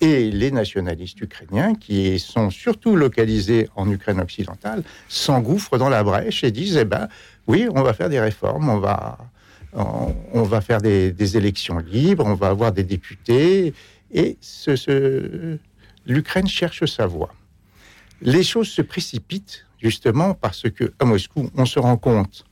Et 0.00 0.30
les 0.30 0.50
nationalistes 0.50 1.20
ukrainiens, 1.20 1.74
qui 1.74 2.18
sont 2.18 2.50
surtout 2.50 2.96
localisés 2.96 3.68
en 3.76 3.90
Ukraine 3.90 4.20
occidentale, 4.20 4.82
s'engouffrent 5.08 5.78
dans 5.78 5.88
la 5.88 6.02
brèche 6.02 6.44
et 6.44 6.50
disent 6.50 6.76
eh 6.76 6.84
ben, 6.84 7.08
oui, 7.46 7.68
on 7.74 7.82
va 7.82 7.94
faire 7.94 8.08
des 8.08 8.20
réformes, 8.20 8.68
on 8.68 8.78
va, 8.78 9.18
on, 9.72 10.42
va 10.42 10.60
faire 10.60 10.80
des, 10.80 11.36
élections 11.36 11.78
libres, 11.78 12.24
on 12.26 12.34
va 12.34 12.48
avoir 12.48 12.72
des 12.72 12.84
députés. 12.84 13.74
Et 14.12 14.36
ce- 14.40 15.58
l'Ukraine 16.06 16.48
cherche 16.48 16.84
sa 16.84 17.06
voie. 17.06 17.34
Les 18.20 18.42
choses 18.42 18.68
se 18.68 18.82
précipitent 18.82 19.66
justement 19.80 20.34
parce 20.34 20.68
que 20.70 20.92
à 20.98 21.04
Moscou, 21.04 21.50
on 21.56 21.66
se 21.66 21.78
rend 21.78 21.96
compte 21.96 22.44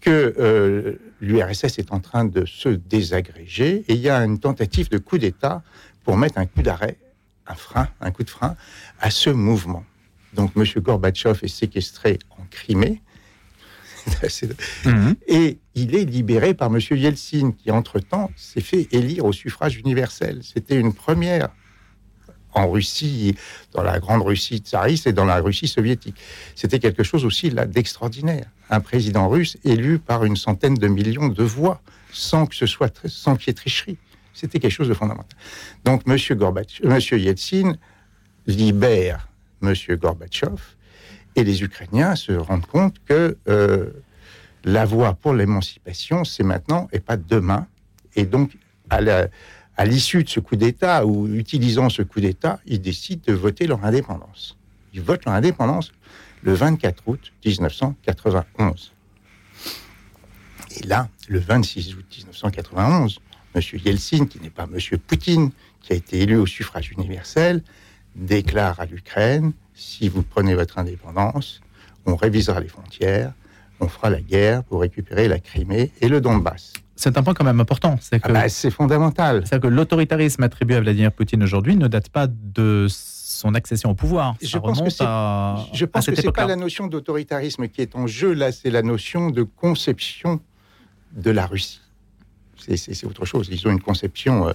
que 0.00 0.34
euh, 0.38 0.96
l'URSS 1.20 1.78
est 1.78 1.92
en 1.92 2.00
train 2.00 2.24
de 2.24 2.44
se 2.44 2.68
désagréger 2.68 3.84
et 3.88 3.94
il 3.94 4.00
y 4.00 4.10
a 4.10 4.18
une 4.18 4.38
tentative 4.38 4.90
de 4.90 4.98
coup 4.98 5.18
d'État 5.18 5.62
pour 6.06 6.16
mettre 6.16 6.38
un 6.38 6.46
coup 6.46 6.62
d'arrêt, 6.62 6.96
un 7.48 7.54
frein, 7.56 7.88
un 8.00 8.12
coup 8.12 8.22
de 8.22 8.30
frein 8.30 8.54
à 9.00 9.10
ce 9.10 9.28
mouvement. 9.28 9.84
Donc 10.34 10.52
M. 10.56 10.64
Gorbatchev 10.76 11.40
est 11.42 11.48
séquestré 11.48 12.20
en 12.30 12.44
Crimée. 12.48 13.02
C'est- 14.28 14.54
et 15.26 15.58
il 15.74 15.96
est 15.96 16.04
libéré 16.04 16.54
par 16.54 16.68
M. 16.72 16.78
Yeltsin, 16.92 17.50
qui, 17.58 17.72
entre-temps, 17.72 18.30
s'est 18.36 18.60
fait 18.60 18.86
élire 18.92 19.24
au 19.24 19.32
suffrage 19.32 19.78
universel. 19.78 20.42
C'était 20.44 20.78
une 20.78 20.94
première 20.94 21.48
en 22.54 22.70
Russie, 22.70 23.34
dans 23.72 23.82
la 23.82 23.98
grande 23.98 24.22
Russie 24.22 24.58
tsariste 24.58 25.08
et 25.08 25.12
dans 25.12 25.24
la 25.24 25.40
Russie 25.40 25.66
soviétique. 25.68 26.16
C'était 26.54 26.78
quelque 26.78 27.02
chose 27.02 27.24
aussi 27.24 27.50
là 27.50 27.66
d'extraordinaire. 27.66 28.46
Un 28.70 28.78
président 28.80 29.28
russe 29.28 29.58
élu 29.64 29.98
par 29.98 30.24
une 30.24 30.36
centaine 30.36 30.74
de 30.74 30.86
millions 30.86 31.28
de 31.28 31.42
voix, 31.42 31.82
sans 32.12 32.46
que 32.46 32.54
ce 32.54 32.66
soit 32.66 32.94
sans 33.06 33.34
qu'il 33.34 33.48
y 33.48 33.50
ait 33.50 33.54
tricherie. 33.54 33.98
C'était 34.36 34.58
quelque 34.58 34.70
chose 34.70 34.88
de 34.88 34.94
fondamental. 34.94 35.38
Donc, 35.84 36.02
M. 36.06 36.18
Gorbatchev, 36.36 36.86
M. 36.86 37.18
Yeltsin 37.18 37.72
libère 38.46 39.28
M. 39.62 39.74
Gorbatchev 39.96 40.60
et 41.36 41.42
les 41.42 41.62
Ukrainiens 41.62 42.16
se 42.16 42.32
rendent 42.32 42.66
compte 42.66 42.96
que 43.06 43.38
euh, 43.48 43.90
la 44.64 44.84
voie 44.84 45.14
pour 45.14 45.32
l'émancipation, 45.32 46.24
c'est 46.24 46.42
maintenant 46.42 46.86
et 46.92 47.00
pas 47.00 47.16
demain. 47.16 47.66
Et 48.14 48.26
donc, 48.26 48.58
à 48.90 49.84
l'issue 49.86 50.22
de 50.22 50.28
ce 50.28 50.40
coup 50.40 50.56
d'État, 50.56 51.06
ou 51.06 51.26
utilisant 51.28 51.88
ce 51.88 52.02
coup 52.02 52.20
d'État, 52.20 52.60
ils 52.66 52.80
décident 52.80 53.22
de 53.26 53.32
voter 53.32 53.66
leur 53.66 53.84
indépendance. 53.86 54.58
Ils 54.92 55.00
votent 55.00 55.24
leur 55.24 55.34
indépendance 55.34 55.92
le 56.42 56.52
24 56.52 57.02
août 57.06 57.32
1991. 57.44 58.92
Et 60.78 60.86
là, 60.86 61.08
le 61.28 61.38
26 61.38 61.94
août 61.94 62.04
1991, 62.10 63.18
M. 63.56 63.62
Yeltsin, 63.84 64.26
qui 64.26 64.40
n'est 64.40 64.50
pas 64.50 64.64
M. 64.72 64.78
Poutine, 65.06 65.50
qui 65.80 65.92
a 65.92 65.96
été 65.96 66.20
élu 66.20 66.36
au 66.36 66.46
suffrage 66.46 66.90
universel, 66.90 67.62
déclare 68.14 68.80
à 68.80 68.86
l'Ukraine, 68.86 69.52
si 69.74 70.08
vous 70.08 70.22
prenez 70.22 70.54
votre 70.54 70.78
indépendance, 70.78 71.60
on 72.06 72.16
révisera 72.16 72.60
les 72.60 72.68
frontières, 72.68 73.32
on 73.80 73.88
fera 73.88 74.10
la 74.10 74.20
guerre 74.20 74.62
pour 74.64 74.80
récupérer 74.80 75.28
la 75.28 75.38
Crimée 75.38 75.90
et 76.00 76.08
le 76.08 76.20
Donbass. 76.20 76.72
C'est 76.98 77.18
un 77.18 77.22
point 77.22 77.34
quand 77.34 77.44
même 77.44 77.60
important. 77.60 77.98
C'est 78.00 78.20
Ah 78.22 78.28
bah, 78.32 78.48
fondamental. 78.70 79.44
c'est 79.46 79.60
que 79.60 79.66
l'autoritarisme 79.66 80.42
attribué 80.42 80.76
à 80.76 80.80
Vladimir 80.80 81.12
Poutine 81.12 81.42
aujourd'hui 81.42 81.76
ne 81.76 81.88
date 81.88 82.08
pas 82.08 82.26
de 82.26 82.86
son 82.88 83.54
accession 83.54 83.90
au 83.90 83.94
pouvoir. 83.94 84.34
Ça 84.40 84.46
Je 84.48 84.58
pense 84.58 84.80
que 84.80 85.02
à, 85.04 85.66
Je 85.74 85.84
pense 85.84 86.06
que 86.06 86.14
c'est 86.14 86.22
pas 86.22 86.28
époque-là. 86.28 86.46
la 86.46 86.56
notion 86.56 86.86
d'autoritarisme 86.86 87.68
qui 87.68 87.82
est 87.82 87.94
en 87.96 88.06
jeu, 88.06 88.32
là, 88.32 88.50
c'est 88.50 88.70
la 88.70 88.80
notion 88.82 89.28
de 89.28 89.42
conception 89.42 90.40
de 91.12 91.30
la 91.30 91.44
Russie. 91.46 91.82
C'est- 92.66 93.04
autre 93.04 93.24
chose. 93.24 93.48
Ils 93.50 93.66
ont 93.66 93.70
une 93.70 93.80
conception 93.80 94.48
euh, 94.48 94.52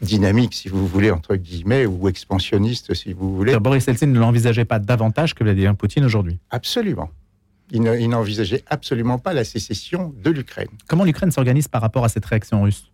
dynamique, 0.00 0.54
si 0.54 0.68
vous 0.68 0.86
voulez, 0.86 1.10
entre 1.10 1.36
guillemets, 1.36 1.86
ou 1.86 2.08
expansionniste, 2.08 2.94
si 2.94 3.12
vous 3.12 3.34
voulez. 3.34 3.58
Boris 3.58 3.86
Eltsine 3.88 4.12
ne 4.12 4.18
l'envisageait 4.20 4.64
pas 4.64 4.78
davantage 4.78 5.34
que 5.34 5.42
Vladimir 5.44 5.74
Poutine 5.76 6.04
aujourd'hui. 6.04 6.38
Absolument. 6.50 7.10
Il 7.70 7.82
ne- 7.82 7.98
il 7.98 8.08
n'envisageait 8.08 8.62
absolument 8.68 9.18
pas 9.18 9.32
la 9.34 9.44
sécession 9.44 10.14
de 10.22 10.30
l'Ukraine. 10.30 10.68
Comment 10.86 11.04
l'Ukraine 11.04 11.30
s'organise 11.30 11.68
par 11.68 11.82
rapport 11.82 12.04
à 12.04 12.08
cette 12.08 12.24
réaction 12.24 12.62
russe? 12.62 12.84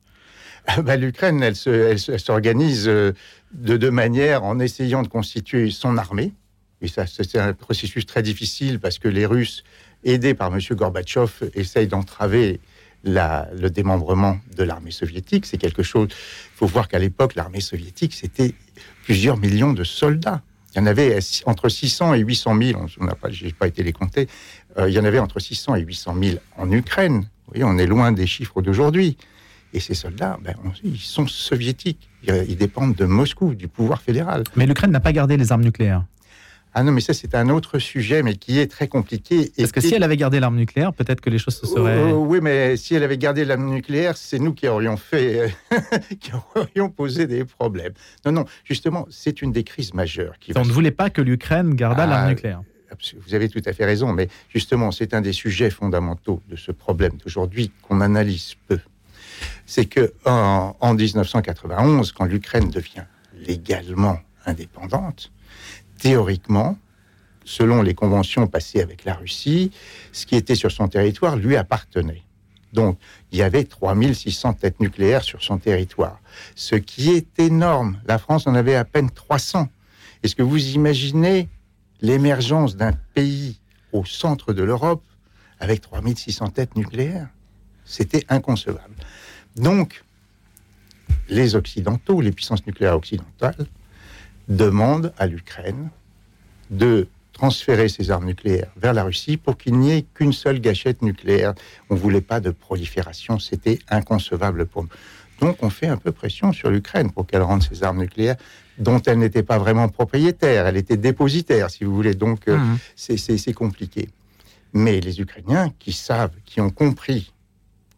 Bah, 0.83 0.97
L'Ukraine, 0.97 1.43
elle 1.43 1.55
s'organise 1.55 2.89
euh, 2.89 3.13
de 3.53 3.77
deux 3.77 3.91
manières 3.91 4.45
en 4.45 4.59
essayant 4.59 5.03
de 5.03 5.09
constituer 5.09 5.71
son 5.71 5.99
armée. 5.99 6.33
Et 6.81 6.89
ça, 6.89 7.07
c'est 7.07 7.39
un 7.39 7.53
processus 7.53 8.07
très 8.07 8.23
difficile 8.23 8.81
parce 8.81 8.99
que 8.99 9.09
les 9.09 9.27
Russes, 9.27 9.63
aidés 10.05 10.35
par 10.35 10.53
M. 10.55 10.61
Gorbatchev, 10.73 11.51
essayent 11.55 11.87
d'entraver 11.87 12.61
le 13.05 13.69
démembrement 13.69 14.39
de 14.57 14.65
l'armée 14.65 14.91
soviétique. 14.91 15.47
C'est 15.47 15.59
quelque 15.59 15.83
chose. 15.83 16.09
Il 16.11 16.57
faut 16.57 16.67
voir 16.67 16.89
qu'à 16.89 16.99
l'époque, 16.99 17.35
l'armée 17.35 17.61
soviétique, 17.61 18.15
c'était 18.15 18.55
plusieurs 19.05 19.37
millions 19.37 19.73
de 19.73 19.85
soldats. 19.85 20.43
Il 20.75 20.79
y 20.79 20.81
en 20.83 20.87
avait 20.87 21.19
entre 21.47 21.69
600 21.69 22.15
et 22.15 22.21
800 22.21 22.59
000, 22.61 22.87
on 22.99 23.05
n'a 23.05 23.15
pas, 23.15 23.31
j'ai 23.31 23.53
pas 23.53 23.69
été 23.69 23.85
les 23.85 23.93
compter, 23.93 24.29
euh, 24.77 24.89
il 24.89 24.95
y 24.95 24.99
en 24.99 25.05
avait 25.05 25.21
entre 25.21 25.39
600 25.39 25.77
et 25.77 25.83
800 25.83 26.17
000 26.21 26.39
en 26.57 26.71
Ukraine. 26.73 27.29
On 27.55 27.79
est 27.79 27.87
loin 27.87 28.11
des 28.11 28.27
chiffres 28.27 28.61
d'aujourd'hui. 28.61 29.17
Et 29.73 29.81
ces 29.81 29.95
soldats, 29.95 30.39
ben, 30.43 30.55
ils 30.85 30.99
sont 30.99 31.27
soviétiques. 31.27 32.09
Ils 32.27 32.57
dépendent 32.57 32.95
de 32.95 33.05
Moscou, 33.05 33.55
du 33.55 33.69
pouvoir 33.69 34.01
fédéral. 34.01 34.45
Mais 34.57 34.67
l'Ukraine 34.67 34.93
n'a 34.93 35.01
pas 35.01 35.13
gardé 35.13 35.37
les 35.37 35.51
armes 35.53 35.65
nucléaires. 35.65 36.05
Ah 36.77 36.83
non, 36.83 36.91
mais 36.91 37.01
ça, 37.01 37.15
c'est 37.15 37.37
un 37.37 37.51
autre 37.51 37.79
sujet, 37.79 38.25
mais 38.25 38.35
qui 38.35 38.59
est 38.59 38.67
très 38.67 38.89
compliqué. 38.89 39.53
Parce 39.57 39.71
que 39.71 39.81
si 39.81 39.95
elle 39.95 40.03
avait 40.03 40.17
gardé 40.17 40.41
l'arme 40.41 40.57
nucléaire, 40.57 40.93
peut-être 40.93 41.21
que 41.21 41.31
les 41.31 41.39
choses 41.39 41.55
se 41.55 41.67
seraient. 41.67 42.03
Oh, 42.03 42.17
oh, 42.17 42.27
oui, 42.29 42.41
mais 42.43 42.77
si 42.77 42.97
elle 42.97 43.05
avait 43.05 43.17
gardé 43.17 43.45
l'arme 43.45 43.71
nucléaire, 43.71 44.17
c'est 44.17 44.41
nous 44.41 44.53
qui 44.53 44.67
aurions 44.67 44.97
fait, 44.97 45.55
qui 46.21 46.33
aurions 46.57 46.91
posé 46.91 47.29
des 47.29 47.45
problèmes. 47.45 47.93
Non, 48.27 48.33
non, 48.33 48.45
justement, 48.65 49.07
c'est 49.09 49.41
une 49.41 49.53
des 49.53 49.63
crises 49.63 49.95
majeures. 49.95 50.37
Qui 50.41 50.53
On 50.57 50.65
ne 50.65 50.73
voulait 50.73 50.91
pas 50.91 51.11
que 51.11 51.23
l'Ukraine 51.23 51.75
gardât 51.75 52.07
l'arme 52.07 52.25
ah, 52.27 52.31
nucléaire. 52.31 52.63
Vous 53.27 53.35
avez 53.35 53.49
tout 53.49 53.63
à 53.65 53.73
fait 53.73 53.85
raison, 53.85 54.13
mais 54.13 54.29
justement, 54.49 54.91
c'est 54.91 55.15
un 55.15 55.21
des 55.21 55.33
sujets 55.33 55.71
fondamentaux 55.71 56.43
de 56.49 56.57
ce 56.57 56.73
problème 56.73 57.13
d'aujourd'hui 57.25 57.71
qu'on 57.83 58.01
analyse 58.01 58.55
peu. 58.67 58.79
C'est 59.67 59.87
que 59.87 60.13
en, 60.25 60.77
en 60.81 60.95
1991, 60.95 62.13
quand 62.13 62.25
l'Ukraine 62.25 62.71
devient 62.71 63.05
légalement 63.47 64.19
indépendante, 64.47 65.33
théoriquement, 66.05 66.77
selon 67.47 67.81
les 67.81 67.95
conventions 67.95 68.47
passées 68.47 68.83
avec 68.83 69.07
la 69.07 69.15
Russie, 69.15 69.71
ce 70.13 70.27
qui 70.27 70.37
était 70.37 70.55
sur 70.55 70.71
son 70.71 70.87
territoire 70.87 71.37
lui 71.37 71.57
appartenait. 71.57 72.23
Donc, 72.75 72.99
il 73.33 73.39
y 73.39 73.43
avait 73.43 73.65
3600 73.65 74.53
têtes 74.53 74.81
nucléaires 74.81 75.23
sur 75.23 75.43
son 75.43 75.57
territoire, 75.57 76.21
ce 76.57 76.75
qui 76.75 77.13
est 77.13 77.39
énorme. 77.41 77.99
La 78.07 78.19
France 78.19 78.47
en 78.47 78.55
avait 78.55 78.75
à 78.75 78.85
peine 78.85 79.09
300. 79.11 79.69
Est-ce 80.23 80.37
que 80.37 80.43
vous 80.43 80.63
imaginez 80.75 81.49
l'émergence 82.03 82.77
d'un 82.77 82.93
pays 83.15 83.59
au 83.93 84.05
centre 84.05 84.53
de 84.53 84.63
l'Europe 84.63 85.05
avec 85.59 85.81
3600 85.81 86.49
têtes 86.51 86.77
nucléaires? 86.77 87.29
C'était 87.87 88.27
inconcevable. 88.29 88.95
Donc, 89.57 90.05
les 91.31 91.55
Occidentaux, 91.55 92.21
les 92.21 92.33
puissances 92.33 92.67
nucléaires 92.67 92.97
occidentales, 92.97 93.67
demande 94.49 95.13
à 95.19 95.27
l'Ukraine 95.27 95.91
de 96.71 97.09
transférer 97.33 97.89
ses 97.89 98.11
armes 98.11 98.27
nucléaires 98.27 98.71
vers 98.77 98.93
la 98.93 99.05
Russie 99.05 99.37
pour 99.37 99.59
qu'il 99.59 99.79
n'y 99.79 99.93
ait 99.93 100.07
qu'une 100.15 100.33
seule 100.33 100.61
gâchette 100.61 101.03
nucléaire. 101.03 101.55
On 101.91 101.95
ne 101.95 101.99
voulait 101.99 102.21
pas 102.21 102.41
de 102.41 102.51
prolifération, 102.51 103.39
c'était 103.39 103.79
inconcevable 103.91 104.67
pour 104.67 104.85
nous. 104.85 104.89
Donc 105.41 105.63
on 105.63 105.71
fait 105.71 105.89
un 105.89 105.97
peu 105.97 106.13
pression 106.13 106.53
sur 106.53 106.71
l'Ukraine 106.71 107.11
pour 107.11 107.27
qu'elle 107.27 107.43
rende 107.43 107.63
ses 107.63 107.83
armes 107.83 107.99
nucléaires 107.99 108.37
dont 108.79 109.01
elle 109.03 109.19
n'était 109.19 109.43
pas 109.43 109.59
vraiment 109.59 109.89
propriétaire, 109.89 110.67
elle 110.67 110.77
était 110.77 110.97
dépositaire, 110.97 111.71
si 111.71 111.85
vous 111.85 111.95
voulez. 111.95 112.15
Donc 112.15 112.49
euh, 112.49 112.57
mmh. 112.57 112.79
c'est 112.97 113.53
compliqué. 113.53 114.09
Mais 114.73 115.01
les 115.01 115.21
Ukrainiens 115.21 115.73
qui 115.79 115.93
savent, 115.93 116.35
qui 116.45 116.61
ont 116.61 116.71
compris 116.71 117.33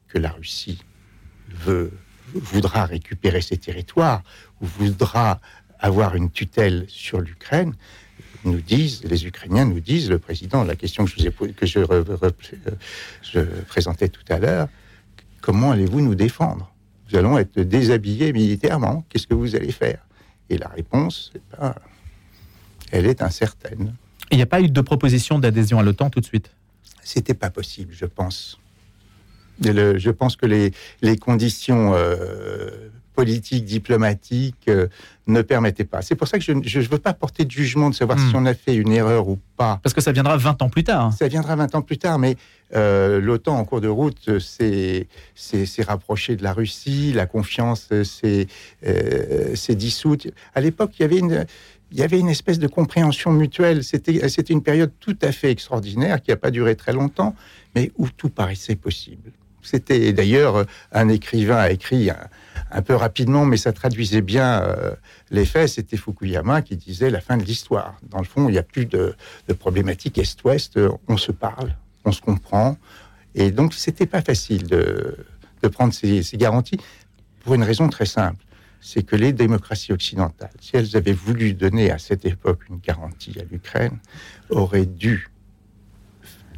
que 0.09 0.19
la 0.19 0.31
Russie 0.31 0.79
veut, 1.50 1.93
voudra 2.35 2.85
récupérer 2.85 3.41
ses 3.41 3.57
territoires, 3.57 4.23
ou 4.61 4.67
voudra 4.67 5.41
avoir 5.78 6.16
une 6.16 6.30
tutelle 6.30 6.85
sur 6.88 7.21
l'Ukraine, 7.21 7.75
nous 8.45 8.61
disent, 8.61 9.02
les 9.04 9.26
Ukrainiens 9.26 9.64
nous 9.64 9.80
disent, 9.80 10.09
le 10.09 10.18
président, 10.18 10.64
la 10.64 10.76
question 10.76 11.04
que 11.04 11.11
je, 11.11 11.16
vous 11.16 11.47
ai, 11.47 11.52
que 11.52 11.66
je, 11.66 11.80
je 13.23 13.40
présentais 13.40 14.09
tout 14.09 14.25
à 14.28 14.38
l'heure, 14.38 14.68
comment 15.40 15.73
allez-vous 15.73 16.00
nous 16.00 16.14
défendre? 16.14 16.73
Nous 17.11 17.18
allons 17.18 17.38
être 17.38 17.61
déshabillés 17.61 18.33
militairement, 18.33 19.04
qu'est-ce 19.09 19.26
que 19.26 19.35
vous 19.35 19.54
allez 19.54 19.73
faire? 19.73 19.99
Et 20.49 20.59
la 20.59 20.68
réponse, 20.68 21.33
ben, 21.52 21.75
elle 22.92 23.06
est 23.06 23.23
incertaine. 23.23 23.95
Il 24.30 24.37
n'y 24.37 24.42
a 24.42 24.47
pas 24.47 24.61
eu 24.61 24.68
de 24.68 24.80
proposition 24.80 25.38
d'adhésion 25.38 25.78
à 25.78 25.83
l'OTAN 25.83 26.11
tout 26.11 26.21
de 26.21 26.25
suite? 26.25 26.50
C'était 27.02 27.35
pas 27.35 27.50
possible, 27.50 27.92
je 27.95 28.06
pense. 28.06 28.59
je 29.61 30.11
pense 30.11 30.37
que 30.37 30.47
les, 30.47 30.73
les 31.02 31.16
conditions 31.16 31.92
euh, 31.95 32.88
politique, 33.17 33.65
diplomatique, 33.65 34.69
euh, 34.69 34.87
ne 35.27 35.43
permettait 35.43 35.85
pas. 35.85 36.03
C'est 36.03 36.15
pour 36.15 36.29
ça 36.29 36.39
que 36.39 36.45
je 36.45 36.53
ne 36.53 36.85
veux 36.85 36.99
pas 36.99 37.15
porter 37.15 37.45
de 37.45 37.51
jugement 37.51 37.91
de 37.91 37.95
savoir 37.95 38.19
si 38.19 38.27
hmm. 38.27 38.37
on 38.37 38.47
a 38.47 38.55
fait 38.55 38.77
une 38.77 38.93
erreur 38.93 39.29
ou 39.29 39.39
pas. 39.57 39.81
Parce 39.83 39.95
que 39.95 40.01
ça 40.01 40.13
viendra 40.13 40.37
20 40.37 40.63
ans 40.63 40.69
plus 40.69 40.85
tard. 40.85 41.13
Ça 41.15 41.27
viendra 41.27 41.57
20 41.57 41.75
ans 41.75 41.83
plus 41.83 41.99
tard, 41.99 42.19
mais 42.19 42.37
euh, 42.75 43.21
l'OTAN, 43.21 43.57
en 43.59 43.65
cours 43.65 43.81
de 43.81 43.89
route, 43.89 44.39
s'est 44.39 45.09
rapproché 45.85 46.37
de 46.37 46.45
la 46.45 46.53
Russie, 46.53 47.13
la 47.15 47.27
confiance 47.27 47.89
s'est 48.05 48.47
euh, 48.87 49.55
dissoute. 49.71 50.29
À 50.55 50.61
l'époque, 50.61 50.93
il 50.99 51.03
y 51.03 51.05
avait 51.07 51.19
une 51.19 51.47
il 51.93 51.99
y 51.99 52.03
avait 52.03 52.19
une 52.19 52.29
espèce 52.29 52.59
de 52.59 52.67
compréhension 52.67 53.33
mutuelle. 53.33 53.85
C'était 53.85 54.53
une 54.53 54.63
période 54.63 54.93
tout 54.99 55.17
à 55.23 55.31
fait 55.31 55.53
extraordinaire 55.53 56.21
qui 56.21 56.31
n'a 56.31 56.37
pas 56.37 56.51
duré 56.51 56.75
très 56.75 56.93
longtemps, 56.93 57.35
mais 57.77 57.93
où 57.97 58.09
tout 58.09 58.29
paraissait 58.29 58.75
possible. 58.75 59.31
C'était 59.67 60.13
d'ailleurs 60.13 60.65
un 60.93 61.09
écrivain 61.09 61.57
a 61.57 61.71
écrit 61.71 62.09
un, 62.71 62.83
peu 62.83 62.95
rapidement, 62.95 63.45
mais 63.45 63.57
ça 63.57 63.73
traduisait 63.73 64.21
bien 64.21 64.63
euh, 64.63 64.93
les 65.31 65.45
faits. 65.45 65.71
C'était 65.71 65.97
Fukuyama 65.97 66.63
qui 66.63 66.77
disait 66.77 67.11
la 67.11 67.21
fin 67.21 67.37
de 67.37 67.43
l'histoire. 67.43 67.99
Dans 68.09 68.19
le 68.19 68.25
fond, 68.25 68.49
il 68.49 68.53
n'y 68.53 68.59
a 68.59 68.63
plus 68.63 68.87
de, 68.87 69.17
de 69.49 69.53
problématique 69.55 70.19
Est-Ouest. 70.19 70.79
On 71.09 71.17
se 71.17 71.33
parle, 71.33 71.75
on 72.05 72.13
se 72.13 72.21
comprend. 72.21 72.77
Et 73.35 73.51
donc, 73.51 73.75
c'était 73.75 74.07
pas 74.07 74.23
facile 74.23 74.69
de, 74.69 75.17
de 75.63 75.69
prendre 75.69 75.93
ces, 75.93 76.23
ces, 76.23 76.37
garanties 76.37 76.79
pour 77.41 77.55
une 77.55 77.65
raison 77.65 77.89
très 77.89 78.07
simple. 78.07 78.45
C'est 78.81 79.03
que 79.03 79.17
les 79.17 79.33
démocraties 79.33 79.93
occidentales, 79.93 80.51
si 80.61 80.77
elles 80.77 80.97
avaient 80.97 81.13
voulu 81.13 81.55
donner 81.55 81.91
à 81.91 81.99
cette 81.99 82.25
époque 82.25 82.61
une 82.71 82.79
garantie 82.79 83.35
à 83.41 83.43
l'Ukraine, 83.51 83.99
auraient 84.49 84.87
dû 84.87 85.29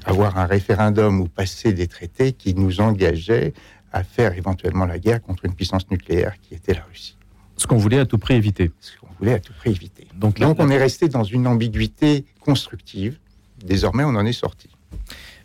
avoir 0.09 0.38
un 0.38 0.47
référendum 0.47 1.21
ou 1.21 1.29
passer 1.29 1.73
des 1.73 1.87
traités 1.87 2.33
qui 2.33 2.55
nous 2.55 2.81
engageaient 2.81 3.53
à 3.93 4.03
faire 4.03 4.35
éventuellement 4.35 4.87
la 4.87 4.99
guerre 4.99 5.23
contre 5.23 5.45
une 5.45 5.55
puissance 5.55 5.91
nucléaire 5.91 6.35
qui 6.41 6.55
était 6.55 6.75
la 6.75 6.83
Russie. 6.83 7.17
Ce 7.57 7.67
qu'on 7.67 7.77
voulait 7.77 7.99
à 7.99 8.07
tout 8.07 8.19
prix 8.19 8.35
éviter. 8.35 8.71
Ce 8.81 8.97
qu'on 8.99 9.09
voulait 9.19 9.35
à 9.35 9.41
tout 9.41 9.53
prix 9.53 9.71
éviter. 9.71 10.07
Donc, 10.15 10.38
Donc 10.38 10.57
on 10.61 10.71
est 10.71 10.79
resté 10.79 11.09
dans 11.09 11.25
une 11.25 11.47
ambiguïté 11.47 12.25
constructive. 12.41 13.19
Désormais, 13.65 14.05
on 14.05 14.15
en 14.15 14.25
est 14.25 14.33
sorti. 14.33 14.69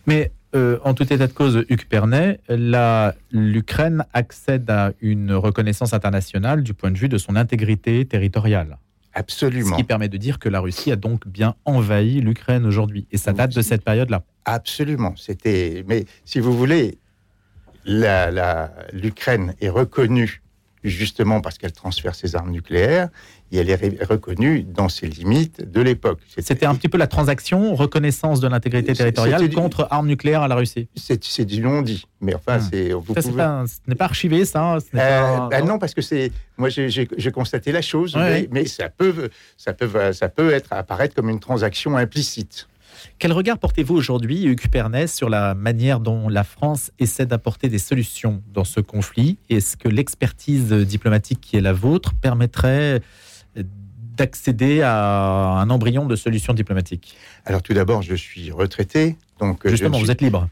Mais 0.06 0.32
euh, 0.56 0.78
en 0.84 0.94
tout 0.94 1.12
état 1.12 1.28
de 1.28 1.34
cause, 1.34 1.66
Hugues 1.70 1.86
Pernet, 1.86 2.40
l'Ukraine 3.32 4.06
accède 4.14 4.70
à 4.70 4.94
une 5.02 5.34
reconnaissance 5.34 5.94
internationale 5.94 6.62
du 6.62 6.74
point 6.74 6.92
de 6.92 6.98
vue 6.98 7.10
de 7.10 7.18
son 7.18 7.36
intégrité 7.36 8.06
territoriale. 8.06 8.78
Absolument. 9.16 9.72
Ce 9.72 9.76
qui 9.76 9.84
permet 9.84 10.10
de 10.10 10.18
dire 10.18 10.40
que 10.40 10.50
la 10.50 10.60
Russie 10.60 10.92
a 10.92 10.96
donc 10.96 11.28
bien 11.28 11.56
envahi 11.66 12.22
l'Ukraine 12.22 12.66
aujourd'hui. 12.66 13.08
Et 13.12 13.18
ça 13.18 13.34
date 13.34 13.56
de 13.56 13.62
cette 13.62 13.84
période-là. 13.84 14.24
Absolument. 14.46 15.16
C'était. 15.16 15.84
Mais 15.88 16.06
si 16.26 16.40
vous 16.40 16.56
voulez, 16.58 16.98
l'Ukraine 17.86 19.56
est 19.62 19.70
reconnue 19.70 20.42
justement 20.84 21.42
parce 21.42 21.58
qu'elle 21.58 21.72
transfère 21.72 22.14
ses 22.14 22.36
armes 22.36 22.52
nucléaires, 22.52 23.10
et 23.52 23.58
elle 23.58 23.70
est 23.70 24.04
reconnue 24.04 24.64
dans 24.64 24.90
ses 24.90 25.08
limites 25.08 25.70
de 25.70 25.82
l'époque. 25.82 26.20
C'était 26.40 26.66
un 26.66 26.76
petit 26.76 26.90
peu 26.90 26.98
la 26.98 27.08
transaction, 27.08 27.76
reconnaissance 27.76 28.40
de 28.40 28.48
l'intégrité 28.48 28.94
territoriale 28.94 29.50
contre 29.52 29.88
armes 29.92 30.08
nucléaires 30.08 30.42
à 30.42 30.48
la 30.48 30.56
Russie. 30.56 30.88
C'est 30.96 31.46
du 31.46 31.62
non-dit, 31.62 32.06
mais 32.20 32.34
enfin, 32.34 32.58
hmm. 32.58 32.70
c'est... 32.72 32.90
ce 32.90 33.80
n'est 33.88 33.96
pas 33.96 34.06
archivé, 34.06 34.46
ça 34.46 34.76
euh, 34.76 34.80
bah 35.50 35.62
non. 35.62 35.78
parce 35.78 35.94
que 35.94 36.02
c'est... 36.02 36.32
Moi, 36.58 36.70
j'ai 36.70 37.32
constaté 37.32 37.72
la 37.72 37.82
chose, 37.82 38.16
mais, 38.16 38.48
mais, 38.52 38.66
ça, 38.66 38.90
peut, 38.90 39.30
ça, 39.58 39.74
peut, 39.74 40.14
ça 40.14 40.30
peut 40.30 40.52
être, 40.52 40.74
apparaître 40.74 41.16
comme 41.16 41.30
une 41.30 41.40
transaction 41.40 41.96
implicite. 41.96 42.68
Quel 43.20 43.32
regard 43.32 43.58
portez-vous 43.58 43.96
aujourd'hui, 43.96 44.44
Hugues 44.44 44.68
Pernet, 44.70 45.08
sur 45.08 45.30
la 45.30 45.54
manière 45.56 46.00
dont 46.00 46.30
la 46.30 46.44
France 46.44 46.92
essaie 47.00 47.26
d'apporter 47.26 47.70
des 47.70 47.80
solutions 47.80 48.44
dans 48.54 48.64
ce 48.64 48.80
conflit? 48.80 49.38
Est-ce 49.50 49.78
que 49.78 49.88
l'expertise 49.88 50.72
diplomatique 50.72 51.42
qui 51.42 51.58
est 51.58 51.62
la 51.62 51.74
vôtre 51.74 52.14
permettrait 52.14 53.02
d'accéder 54.16 54.82
à 54.82 55.60
un 55.60 55.70
embryon 55.70 56.06
de 56.06 56.16
solution 56.16 56.54
diplomatique 56.54 57.16
Alors 57.46 57.62
tout 57.62 57.74
d'abord, 57.74 58.02
je 58.02 58.16
suis 58.16 58.52
retraité. 58.52 59.18
Donc 59.40 59.68
Justement, 59.68 60.00
vous 60.00 60.12
êtes 60.12 60.22
libre. 60.22 60.48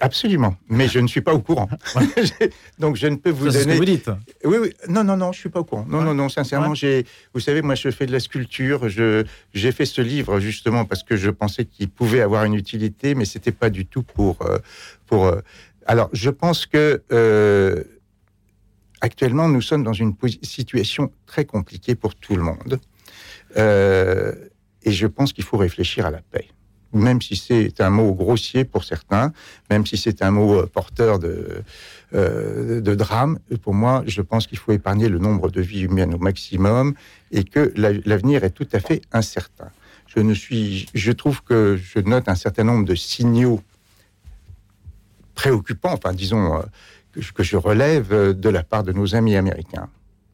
Absolument, 0.00 0.56
mais 0.68 0.88
je 0.88 0.98
ne 0.98 1.06
suis 1.06 1.20
pas 1.20 1.34
au 1.34 1.40
courant. 1.40 1.68
Donc 2.78 2.96
je 2.96 3.06
ne 3.06 3.16
peux 3.16 3.30
vous 3.30 3.46
donner. 3.46 3.58
Ce 3.58 3.64
que 3.68 3.72
vous 3.76 3.84
dites. 3.84 4.10
Oui, 4.44 4.56
oui. 4.60 4.72
Non, 4.88 5.04
non, 5.04 5.16
non, 5.16 5.32
je 5.32 5.40
suis 5.40 5.50
pas 5.50 5.60
au 5.60 5.64
courant. 5.64 5.84
Non, 5.88 6.02
non, 6.02 6.14
non. 6.14 6.28
Sincèrement, 6.28 6.74
j'ai. 6.74 7.04
Vous 7.34 7.40
savez, 7.40 7.60
moi, 7.60 7.74
je 7.74 7.90
fais 7.90 8.06
de 8.06 8.12
la 8.12 8.20
sculpture. 8.20 8.88
Je 8.88 9.24
j'ai 9.52 9.72
fait 9.72 9.84
ce 9.84 10.00
livre 10.00 10.40
justement 10.40 10.84
parce 10.84 11.02
que 11.02 11.16
je 11.16 11.30
pensais 11.30 11.66
qu'il 11.66 11.90
pouvait 11.90 12.22
avoir 12.22 12.44
une 12.44 12.54
utilité, 12.54 13.14
mais 13.14 13.26
c'était 13.26 13.52
pas 13.52 13.70
du 13.70 13.84
tout 13.84 14.02
pour 14.02 14.40
euh, 14.42 14.58
pour. 15.06 15.26
Euh, 15.26 15.40
alors, 15.86 16.08
je 16.12 16.30
pense 16.30 16.64
que 16.64 17.02
euh, 17.12 17.84
actuellement, 19.00 19.48
nous 19.48 19.60
sommes 19.60 19.84
dans 19.84 19.92
une 19.92 20.14
situation 20.42 21.12
très 21.26 21.44
compliquée 21.44 21.94
pour 21.94 22.14
tout 22.14 22.36
le 22.36 22.42
monde. 22.42 22.80
Euh, 23.56 24.34
et 24.82 24.92
je 24.92 25.06
pense 25.06 25.32
qu'il 25.32 25.44
faut 25.44 25.56
réfléchir 25.56 26.06
à 26.06 26.10
la 26.10 26.20
paix. 26.20 26.48
Même 26.94 27.20
si 27.20 27.36
c'est 27.36 27.80
un 27.80 27.90
mot 27.90 28.12
grossier 28.12 28.64
pour 28.64 28.84
certains, 28.84 29.32
même 29.68 29.84
si 29.84 29.96
c'est 29.96 30.22
un 30.22 30.30
mot 30.30 30.60
euh, 30.60 30.66
porteur 30.66 31.18
de, 31.18 31.62
euh, 32.14 32.80
de 32.80 32.94
drame, 32.94 33.38
pour 33.62 33.74
moi, 33.74 34.04
je 34.06 34.22
pense 34.22 34.46
qu'il 34.46 34.58
faut 34.58 34.72
épargner 34.72 35.08
le 35.08 35.18
nombre 35.18 35.50
de 35.50 35.60
vies 35.60 35.82
humaines 35.82 36.14
au 36.14 36.18
maximum 36.18 36.94
et 37.32 37.44
que 37.44 37.72
l'avenir 38.06 38.44
est 38.44 38.50
tout 38.50 38.68
à 38.72 38.80
fait 38.80 39.02
incertain. 39.12 39.70
Je, 40.06 40.20
ne 40.20 40.34
suis, 40.34 40.86
je 40.94 41.12
trouve 41.12 41.42
que 41.42 41.76
je 41.76 41.98
note 41.98 42.28
un 42.28 42.36
certain 42.36 42.64
nombre 42.64 42.84
de 42.84 42.94
signaux 42.94 43.60
préoccupants, 45.34 45.92
enfin 45.92 46.12
disons, 46.12 46.58
euh, 46.58 46.62
que, 47.34 47.42
je 47.42 47.56
relève 47.56 48.38
de 48.38 48.48
la 48.48 48.62
part 48.62 48.84
de 48.84 48.92
nos 48.92 49.16
amis 49.16 49.36
américains, 49.36 49.88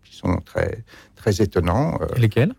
qui 0.05 0.15
sont 0.15 0.37
très, 0.45 0.85
très 1.17 1.41
étonnants. 1.41 1.99
Lesquels? 2.17 2.55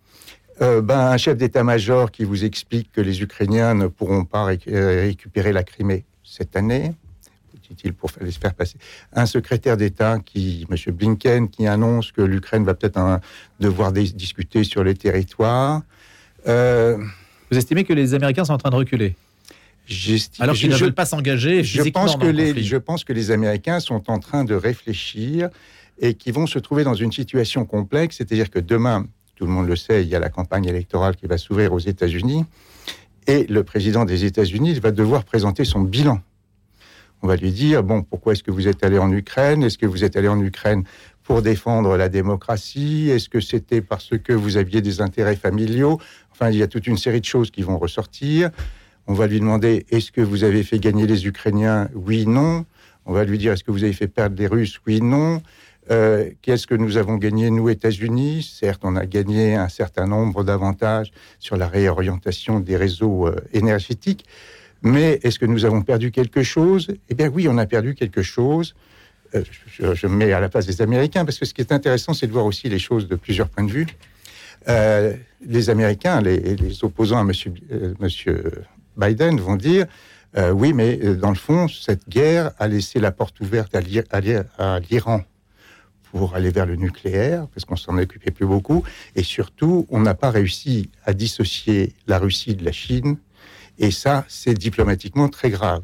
Euh, 0.61 0.81
ben, 0.81 0.99
un 0.99 1.17
chef 1.17 1.37
d'état-major 1.37 2.11
qui 2.11 2.23
vous 2.23 2.43
explique 2.43 2.91
que 2.91 3.01
les 3.01 3.21
Ukrainiens 3.21 3.73
ne 3.73 3.87
pourront 3.87 4.25
pas 4.25 4.47
euh, 4.67 5.01
récupérer 5.01 5.51
la 5.53 5.63
Crimée 5.63 6.05
cette 6.23 6.55
année, 6.55 6.93
dit-il 7.69 7.93
pour 7.93 8.11
les 8.21 8.31
faire 8.31 8.53
passer. 8.53 8.77
Un 9.13 9.25
secrétaire 9.25 9.77
d'État 9.77 10.19
qui, 10.19 10.67
M. 10.69 10.93
Blinken, 10.93 11.49
qui 11.49 11.67
annonce 11.67 12.11
que 12.11 12.21
l'Ukraine 12.21 12.63
va 12.63 12.73
peut-être 12.73 13.19
devoir 13.59 13.91
discuter 13.91 14.63
sur 14.63 14.83
les 14.83 14.93
territoires. 14.93 15.81
Euh, 16.47 16.97
vous 17.49 17.57
estimez 17.57 17.83
que 17.83 17.93
les 17.93 18.13
Américains 18.13 18.45
sont 18.45 18.53
en 18.53 18.57
train 18.57 18.69
de 18.69 18.75
reculer? 18.75 19.15
Alors 20.39 20.55
qu'ils 20.55 20.69
ne 20.69 20.75
veulent 20.75 20.93
pas 20.93 21.05
s'engager 21.05 21.63
je 21.63 21.81
pense 21.89 22.15
que 22.15 22.25
les, 22.25 22.63
Je 22.63 22.77
pense 22.77 23.03
que 23.03 23.11
les 23.13 23.31
Américains 23.31 23.79
sont 23.79 24.09
en 24.09 24.19
train 24.19 24.45
de 24.45 24.55
réfléchir 24.55 25.49
et 25.99 26.13
qui 26.13 26.31
vont 26.31 26.47
se 26.47 26.59
trouver 26.59 26.83
dans 26.83 26.93
une 26.93 27.11
situation 27.11 27.65
complexe, 27.65 28.17
c'est-à-dire 28.17 28.49
que 28.49 28.59
demain, 28.59 29.05
tout 29.41 29.47
le 29.47 29.53
monde 29.53 29.67
le 29.67 29.75
sait, 29.75 30.03
il 30.03 30.07
y 30.07 30.15
a 30.15 30.19
la 30.19 30.29
campagne 30.29 30.65
électorale 30.65 31.15
qui 31.15 31.25
va 31.25 31.39
s'ouvrir 31.39 31.73
aux 31.73 31.79
États-Unis, 31.79 32.45
et 33.25 33.47
le 33.47 33.63
président 33.63 34.05
des 34.05 34.23
États-Unis 34.23 34.75
va 34.75 34.91
devoir 34.91 35.23
présenter 35.23 35.65
son 35.65 35.79
bilan. 35.79 36.21
On 37.23 37.27
va 37.27 37.37
lui 37.37 37.51
dire, 37.51 37.81
bon, 37.81 38.03
pourquoi 38.03 38.33
est-ce 38.33 38.43
que 38.43 38.51
vous 38.51 38.67
êtes 38.67 38.83
allé 38.83 38.99
en 38.99 39.11
Ukraine? 39.11 39.63
Est-ce 39.63 39.79
que 39.79 39.87
vous 39.87 40.03
êtes 40.03 40.15
allé 40.15 40.27
en 40.27 40.39
Ukraine 40.39 40.83
pour 41.23 41.41
défendre 41.41 41.97
la 41.97 42.07
démocratie? 42.07 43.09
Est-ce 43.09 43.29
que 43.29 43.39
c'était 43.39 43.81
parce 43.81 44.11
que 44.23 44.31
vous 44.31 44.57
aviez 44.57 44.83
des 44.83 45.01
intérêts 45.01 45.35
familiaux? 45.35 45.99
Enfin, 46.31 46.51
il 46.51 46.57
y 46.57 46.61
a 46.61 46.67
toute 46.67 46.85
une 46.85 46.97
série 46.97 47.21
de 47.21 47.25
choses 47.25 47.49
qui 47.49 47.63
vont 47.63 47.79
ressortir. 47.79 48.51
On 49.07 49.15
va 49.15 49.25
lui 49.25 49.39
demander, 49.39 49.87
est-ce 49.89 50.11
que 50.11 50.21
vous 50.21 50.43
avez 50.43 50.61
fait 50.61 50.77
gagner 50.77 51.07
les 51.07 51.25
Ukrainiens? 51.25 51.89
Oui, 51.95 52.27
non. 52.27 52.67
On 53.07 53.13
va 53.13 53.23
lui 53.23 53.39
dire, 53.39 53.53
est-ce 53.53 53.63
que 53.63 53.71
vous 53.71 53.83
avez 53.83 53.93
fait 53.93 54.07
perdre 54.07 54.35
les 54.37 54.45
Russes? 54.45 54.79
Oui, 54.85 55.01
non. 55.01 55.41
Euh, 55.89 56.29
qu'est-ce 56.41 56.67
que 56.67 56.75
nous 56.75 56.97
avons 56.97 57.15
gagné, 57.15 57.49
nous, 57.49 57.69
États-Unis? 57.69 58.43
Certes, 58.59 58.81
on 58.83 58.95
a 58.95 59.05
gagné 59.05 59.55
un 59.55 59.69
certain 59.69 60.05
nombre 60.05 60.43
d'avantages 60.43 61.11
sur 61.39 61.57
la 61.57 61.67
réorientation 61.67 62.59
des 62.59 62.77
réseaux 62.77 63.27
euh, 63.27 63.35
énergétiques, 63.53 64.25
mais 64.83 65.19
est-ce 65.23 65.39
que 65.39 65.45
nous 65.45 65.65
avons 65.65 65.81
perdu 65.81 66.11
quelque 66.11 66.43
chose? 66.43 66.87
Eh 67.09 67.15
bien 67.15 67.29
oui, 67.29 67.47
on 67.47 67.57
a 67.57 67.65
perdu 67.65 67.95
quelque 67.95 68.21
chose. 68.21 68.75
Euh, 69.33 69.43
je, 69.95 70.07
me 70.07 70.15
mets 70.15 70.31
à 70.33 70.39
la 70.39 70.49
place 70.49 70.67
des 70.67 70.81
Américains, 70.81 71.25
parce 71.25 71.39
que 71.39 71.45
ce 71.45 71.53
qui 71.53 71.61
est 71.61 71.71
intéressant, 71.71 72.13
c'est 72.13 72.27
de 72.27 72.31
voir 72.31 72.45
aussi 72.45 72.69
les 72.69 72.79
choses 72.79 73.07
de 73.07 73.15
plusieurs 73.15 73.49
points 73.49 73.63
de 73.63 73.71
vue. 73.71 73.87
les 74.67 75.69
Américains, 75.69 76.21
les, 76.21 76.83
opposants 76.83 77.19
à 77.19 77.23
monsieur 77.23 77.53
Biden 78.97 79.39
vont 79.39 79.55
dire 79.55 79.87
oui, 80.53 80.73
mais 80.73 80.97
dans 81.15 81.29
le 81.29 81.35
fond, 81.35 81.67
cette 81.67 82.07
guerre 82.07 82.51
a 82.59 82.67
laissé 82.67 82.99
la 82.99 83.11
porte 83.11 83.39
ouverte 83.39 83.75
à 83.75 84.79
l'Iran 84.79 85.23
pour 86.11 86.35
aller 86.35 86.51
vers 86.51 86.65
le 86.65 86.75
nucléaire, 86.75 87.47
parce 87.47 87.65
qu'on 87.65 87.77
s'en 87.77 87.97
occupait 87.97 88.31
plus 88.31 88.45
beaucoup. 88.45 88.83
Et 89.15 89.23
surtout, 89.23 89.87
on 89.89 90.01
n'a 90.01 90.13
pas 90.13 90.29
réussi 90.29 90.89
à 91.05 91.13
dissocier 91.13 91.93
la 92.07 92.19
Russie 92.19 92.55
de 92.55 92.65
la 92.65 92.73
Chine. 92.73 93.17
Et 93.79 93.91
ça, 93.91 94.25
c'est 94.27 94.53
diplomatiquement 94.53 95.29
très 95.29 95.49
grave. 95.49 95.83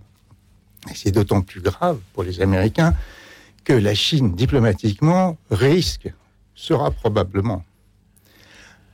Et 0.91 0.95
c'est 0.95 1.11
d'autant 1.11 1.41
plus 1.41 1.61
grave 1.61 1.99
pour 2.13 2.23
les 2.23 2.41
Américains 2.41 2.93
que 3.63 3.73
la 3.73 3.95
Chine, 3.95 4.35
diplomatiquement, 4.35 5.37
risque, 5.49 6.13
sera 6.55 6.91
probablement 6.91 7.63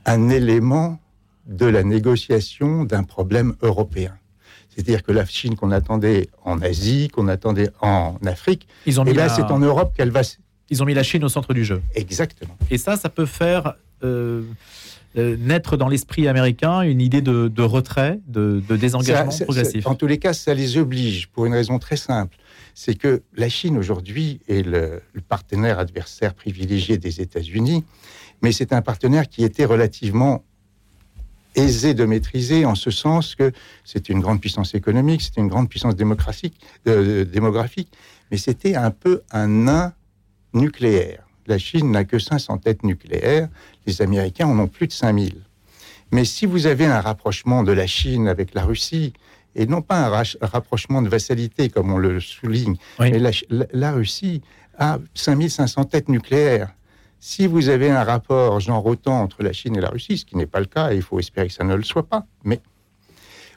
un 0.06 0.28
élément 0.28 1.00
de 1.46 1.66
la 1.66 1.82
négociation 1.82 2.84
d'un 2.84 3.02
problème 3.02 3.54
européen. 3.62 4.16
C'est-à-dire 4.70 5.02
que 5.02 5.12
la 5.12 5.24
Chine 5.24 5.56
qu'on 5.56 5.70
attendait 5.70 6.28
en 6.44 6.60
Asie, 6.60 7.08
qu'on 7.08 7.28
attendait 7.28 7.70
en 7.80 8.16
Afrique, 8.26 8.66
Ils 8.86 9.00
ont 9.00 9.04
et 9.04 9.12
là, 9.12 9.28
c'est 9.28 9.42
en 9.42 9.58
Europe 9.58 9.94
qu'elle 9.96 10.10
va 10.10 10.22
ils 10.74 10.82
ont 10.82 10.86
mis 10.86 10.94
la 10.94 11.02
Chine 11.02 11.24
au 11.24 11.28
centre 11.28 11.54
du 11.54 11.64
jeu. 11.64 11.82
Exactement. 11.94 12.56
Et 12.70 12.78
ça, 12.78 12.96
ça 12.96 13.08
peut 13.08 13.26
faire 13.26 13.74
euh, 14.02 14.42
euh, 15.16 15.36
naître 15.38 15.76
dans 15.76 15.88
l'esprit 15.88 16.26
américain 16.26 16.80
une 16.80 17.00
idée 17.00 17.22
de, 17.22 17.62
retrait, 17.62 18.18
de, 18.26 18.60
désengagement 18.70 19.32
progressif. 19.44 19.86
en 19.86 19.94
tous 19.94 20.08
les 20.08 20.18
cas, 20.18 20.32
ça 20.32 20.52
les 20.52 20.76
oblige 20.76 21.28
pour 21.28 21.46
une 21.46 21.54
raison 21.54 21.78
très 21.78 21.96
simple. 21.96 22.36
C'est 22.74 22.96
que 22.96 23.22
la 23.36 23.48
Chine 23.48 23.78
aujourd'hui 23.78 24.40
est 24.48 24.66
le, 24.66 25.00
partenaire 25.28 25.78
adversaire 25.78 26.34
privilégié 26.34 26.98
des 26.98 27.20
États-Unis, 27.20 27.84
mais 28.42 28.50
c'est 28.50 28.72
un 28.72 28.82
partenaire 28.82 29.28
qui 29.28 29.44
était 29.44 29.64
relativement 29.64 30.44
aisé 31.54 31.94
de 31.94 32.04
maîtriser 32.04 32.64
en 32.64 32.74
ce 32.74 32.90
sens 32.90 33.36
que 33.36 33.52
c'est 33.84 34.08
une 34.08 34.18
grande 34.18 34.40
puissance 34.40 34.74
économique, 34.74 35.22
c'est 35.22 35.40
une 35.40 35.46
grande 35.46 35.68
puissance 35.68 35.94
démographique, 35.94 36.58
euh, 36.88 37.24
démographique 37.24 37.92
mais 38.30 38.36
c'était 38.36 38.74
un 38.74 38.90
peu 38.90 39.22
un 39.30 39.46
nain 39.46 39.92
nucléaire. 40.54 41.24
La 41.46 41.58
Chine 41.58 41.90
n'a 41.90 42.04
que 42.04 42.18
500 42.18 42.58
têtes 42.58 42.84
nucléaires, 42.84 43.48
les 43.86 44.00
Américains 44.00 44.46
en 44.46 44.58
ont 44.58 44.68
plus 44.68 44.86
de 44.86 44.92
5000. 44.92 45.42
Mais 46.12 46.24
si 46.24 46.46
vous 46.46 46.66
avez 46.66 46.86
un 46.86 47.00
rapprochement 47.00 47.62
de 47.62 47.72
la 47.72 47.86
Chine 47.86 48.28
avec 48.28 48.54
la 48.54 48.64
Russie, 48.64 49.12
et 49.56 49.66
non 49.66 49.82
pas 49.82 50.06
un, 50.06 50.22
rapprochement 50.46 51.02
de 51.02 51.08
vassalité 51.08 51.68
comme 51.68 51.92
on 51.92 51.98
le 51.98 52.20
souligne, 52.20 52.76
mais 52.98 53.18
la, 53.18 53.92
Russie 53.92 54.42
a 54.78 54.98
5500 55.14 55.84
têtes 55.84 56.08
nucléaires. 56.08 56.72
Si 57.20 57.46
vous 57.46 57.68
avez 57.68 57.90
un 57.90 58.04
rapport 58.04 58.60
genre 58.60 58.84
autant 58.84 59.22
entre 59.22 59.42
la 59.42 59.52
Chine 59.52 59.76
et 59.76 59.80
la 59.80 59.90
Russie, 59.90 60.18
ce 60.18 60.24
qui 60.24 60.36
n'est 60.36 60.46
pas 60.46 60.60
le 60.60 60.66
cas, 60.66 60.92
et 60.92 60.96
il 60.96 61.02
faut 61.02 61.18
espérer 61.18 61.48
que 61.48 61.52
ça 61.52 61.64
ne 61.64 61.74
le 61.74 61.84
soit 61.84 62.06
pas, 62.06 62.26
mais 62.42 62.60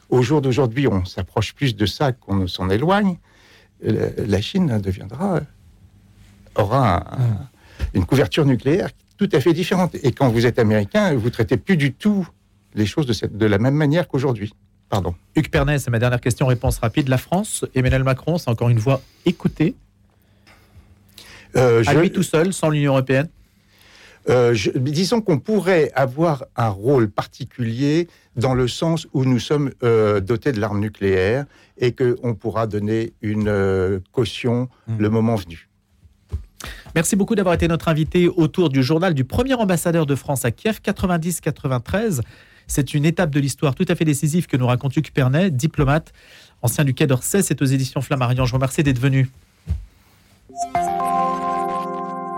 au 0.10 0.22
jour 0.22 0.42
d'aujourd'hui, 0.42 0.88
on 0.88 1.04
s'approche 1.04 1.54
plus 1.54 1.76
de 1.76 1.86
ça 1.86 2.12
qu'on 2.12 2.48
s'en 2.48 2.70
éloigne, 2.70 3.18
la 3.82 4.42
Chine 4.42 4.80
deviendra 4.80 5.42
aura 6.58 7.06
une 7.94 8.06
couverture 8.06 8.46
nucléaire 8.46 8.90
tout 9.18 9.30
à 9.34 9.40
fait 9.40 9.54
différente. 9.54 9.96
Et 10.04 10.12
quand 10.12 10.30
vous 10.30 10.46
êtes 10.46 10.60
américain, 10.60 11.14
vous 11.16 11.30
traitez 11.30 11.58
plus 11.58 11.78
du 11.78 11.94
tout 11.94 12.28
les 12.76 12.86
choses 12.86 13.06
de, 13.06 13.14
cette, 13.14 13.36
de 13.36 13.46
la 13.46 13.58
même 13.58 13.74
manière 13.74 14.08
qu'aujourd'hui. 14.08 14.54
Pardon. 14.90 15.16
Hugues 15.36 15.50
Pernet, 15.50 15.80
c'est 15.80 15.92
ma 15.92 16.00
dernière 16.00 16.22
question, 16.22 16.48
réponse 16.48 16.78
rapide. 16.78 17.10
La 17.10 17.18
France, 17.18 17.66
Emmanuel 17.76 18.04
Macron, 18.04 18.38
c'est 18.38 18.50
encore 18.50 18.70
une 18.70 18.80
fois 18.80 19.02
écouté 19.26 19.76
euh, 21.56 21.84
À 21.86 21.94
lui 21.96 22.12
tout 22.12 22.24
seul, 22.24 22.54
sans 22.54 22.70
l'Union 22.70 22.94
européenne? 22.94 23.28
Euh, 24.30 24.56
disons 24.76 25.22
qu'on 25.22 25.40
pourrait 25.40 25.92
avoir 25.96 26.46
un 26.56 26.68
rôle 26.68 27.10
particulier 27.10 28.08
dans 28.36 28.54
le 28.54 28.68
sens 28.68 29.08
où 29.14 29.24
nous 29.24 29.40
sommes 29.40 29.72
euh, 29.84 30.20
dotés 30.20 30.52
de 30.52 30.60
l'arme 30.60 30.80
nucléaire 30.80 31.46
et 31.78 31.94
qu'on 31.94 32.36
pourra 32.36 32.68
donner 32.68 33.14
une 33.22 34.02
caution 34.12 34.68
hmm. 34.88 34.98
le 35.00 35.10
moment 35.10 35.36
venu. 35.36 35.70
Merci 36.96 37.16
beaucoup 37.16 37.36
d'avoir 37.36 37.56
été 37.56 37.68
notre 37.68 37.88
invité 37.90 38.28
autour 38.28 38.70
du 38.70 38.82
journal 38.82 39.14
du 39.14 39.24
premier 39.24 39.54
ambassadeur 39.54 40.06
de 40.06 40.16
France 40.16 40.46
à 40.46 40.52
Kiev, 40.52 40.80
90-93. 40.84 42.22
C'est 42.68 42.94
une 42.94 43.06
étape 43.06 43.30
de 43.30 43.40
l'histoire 43.40 43.76
tout 43.76 43.86
à 43.88 43.96
fait 43.96 44.06
décisive 44.06 44.48
que 44.48 44.58
nous 44.58 44.68
raconte 44.68 44.96
Hugues 44.98 45.12
Pernet, 45.12 45.52
diplomate, 45.52 46.12
ancien 46.62 46.84
du 46.84 46.94
Quai 46.94 47.08
d'Orsay. 47.08 47.42
C'est 47.42 47.62
aux 47.62 47.66
éditions 47.66 48.02
Flammarion. 48.02 48.46
Je 48.46 48.52
vous 48.52 48.58
remercie 48.58 48.84
d'être 48.84 49.00
venu. 49.00 49.30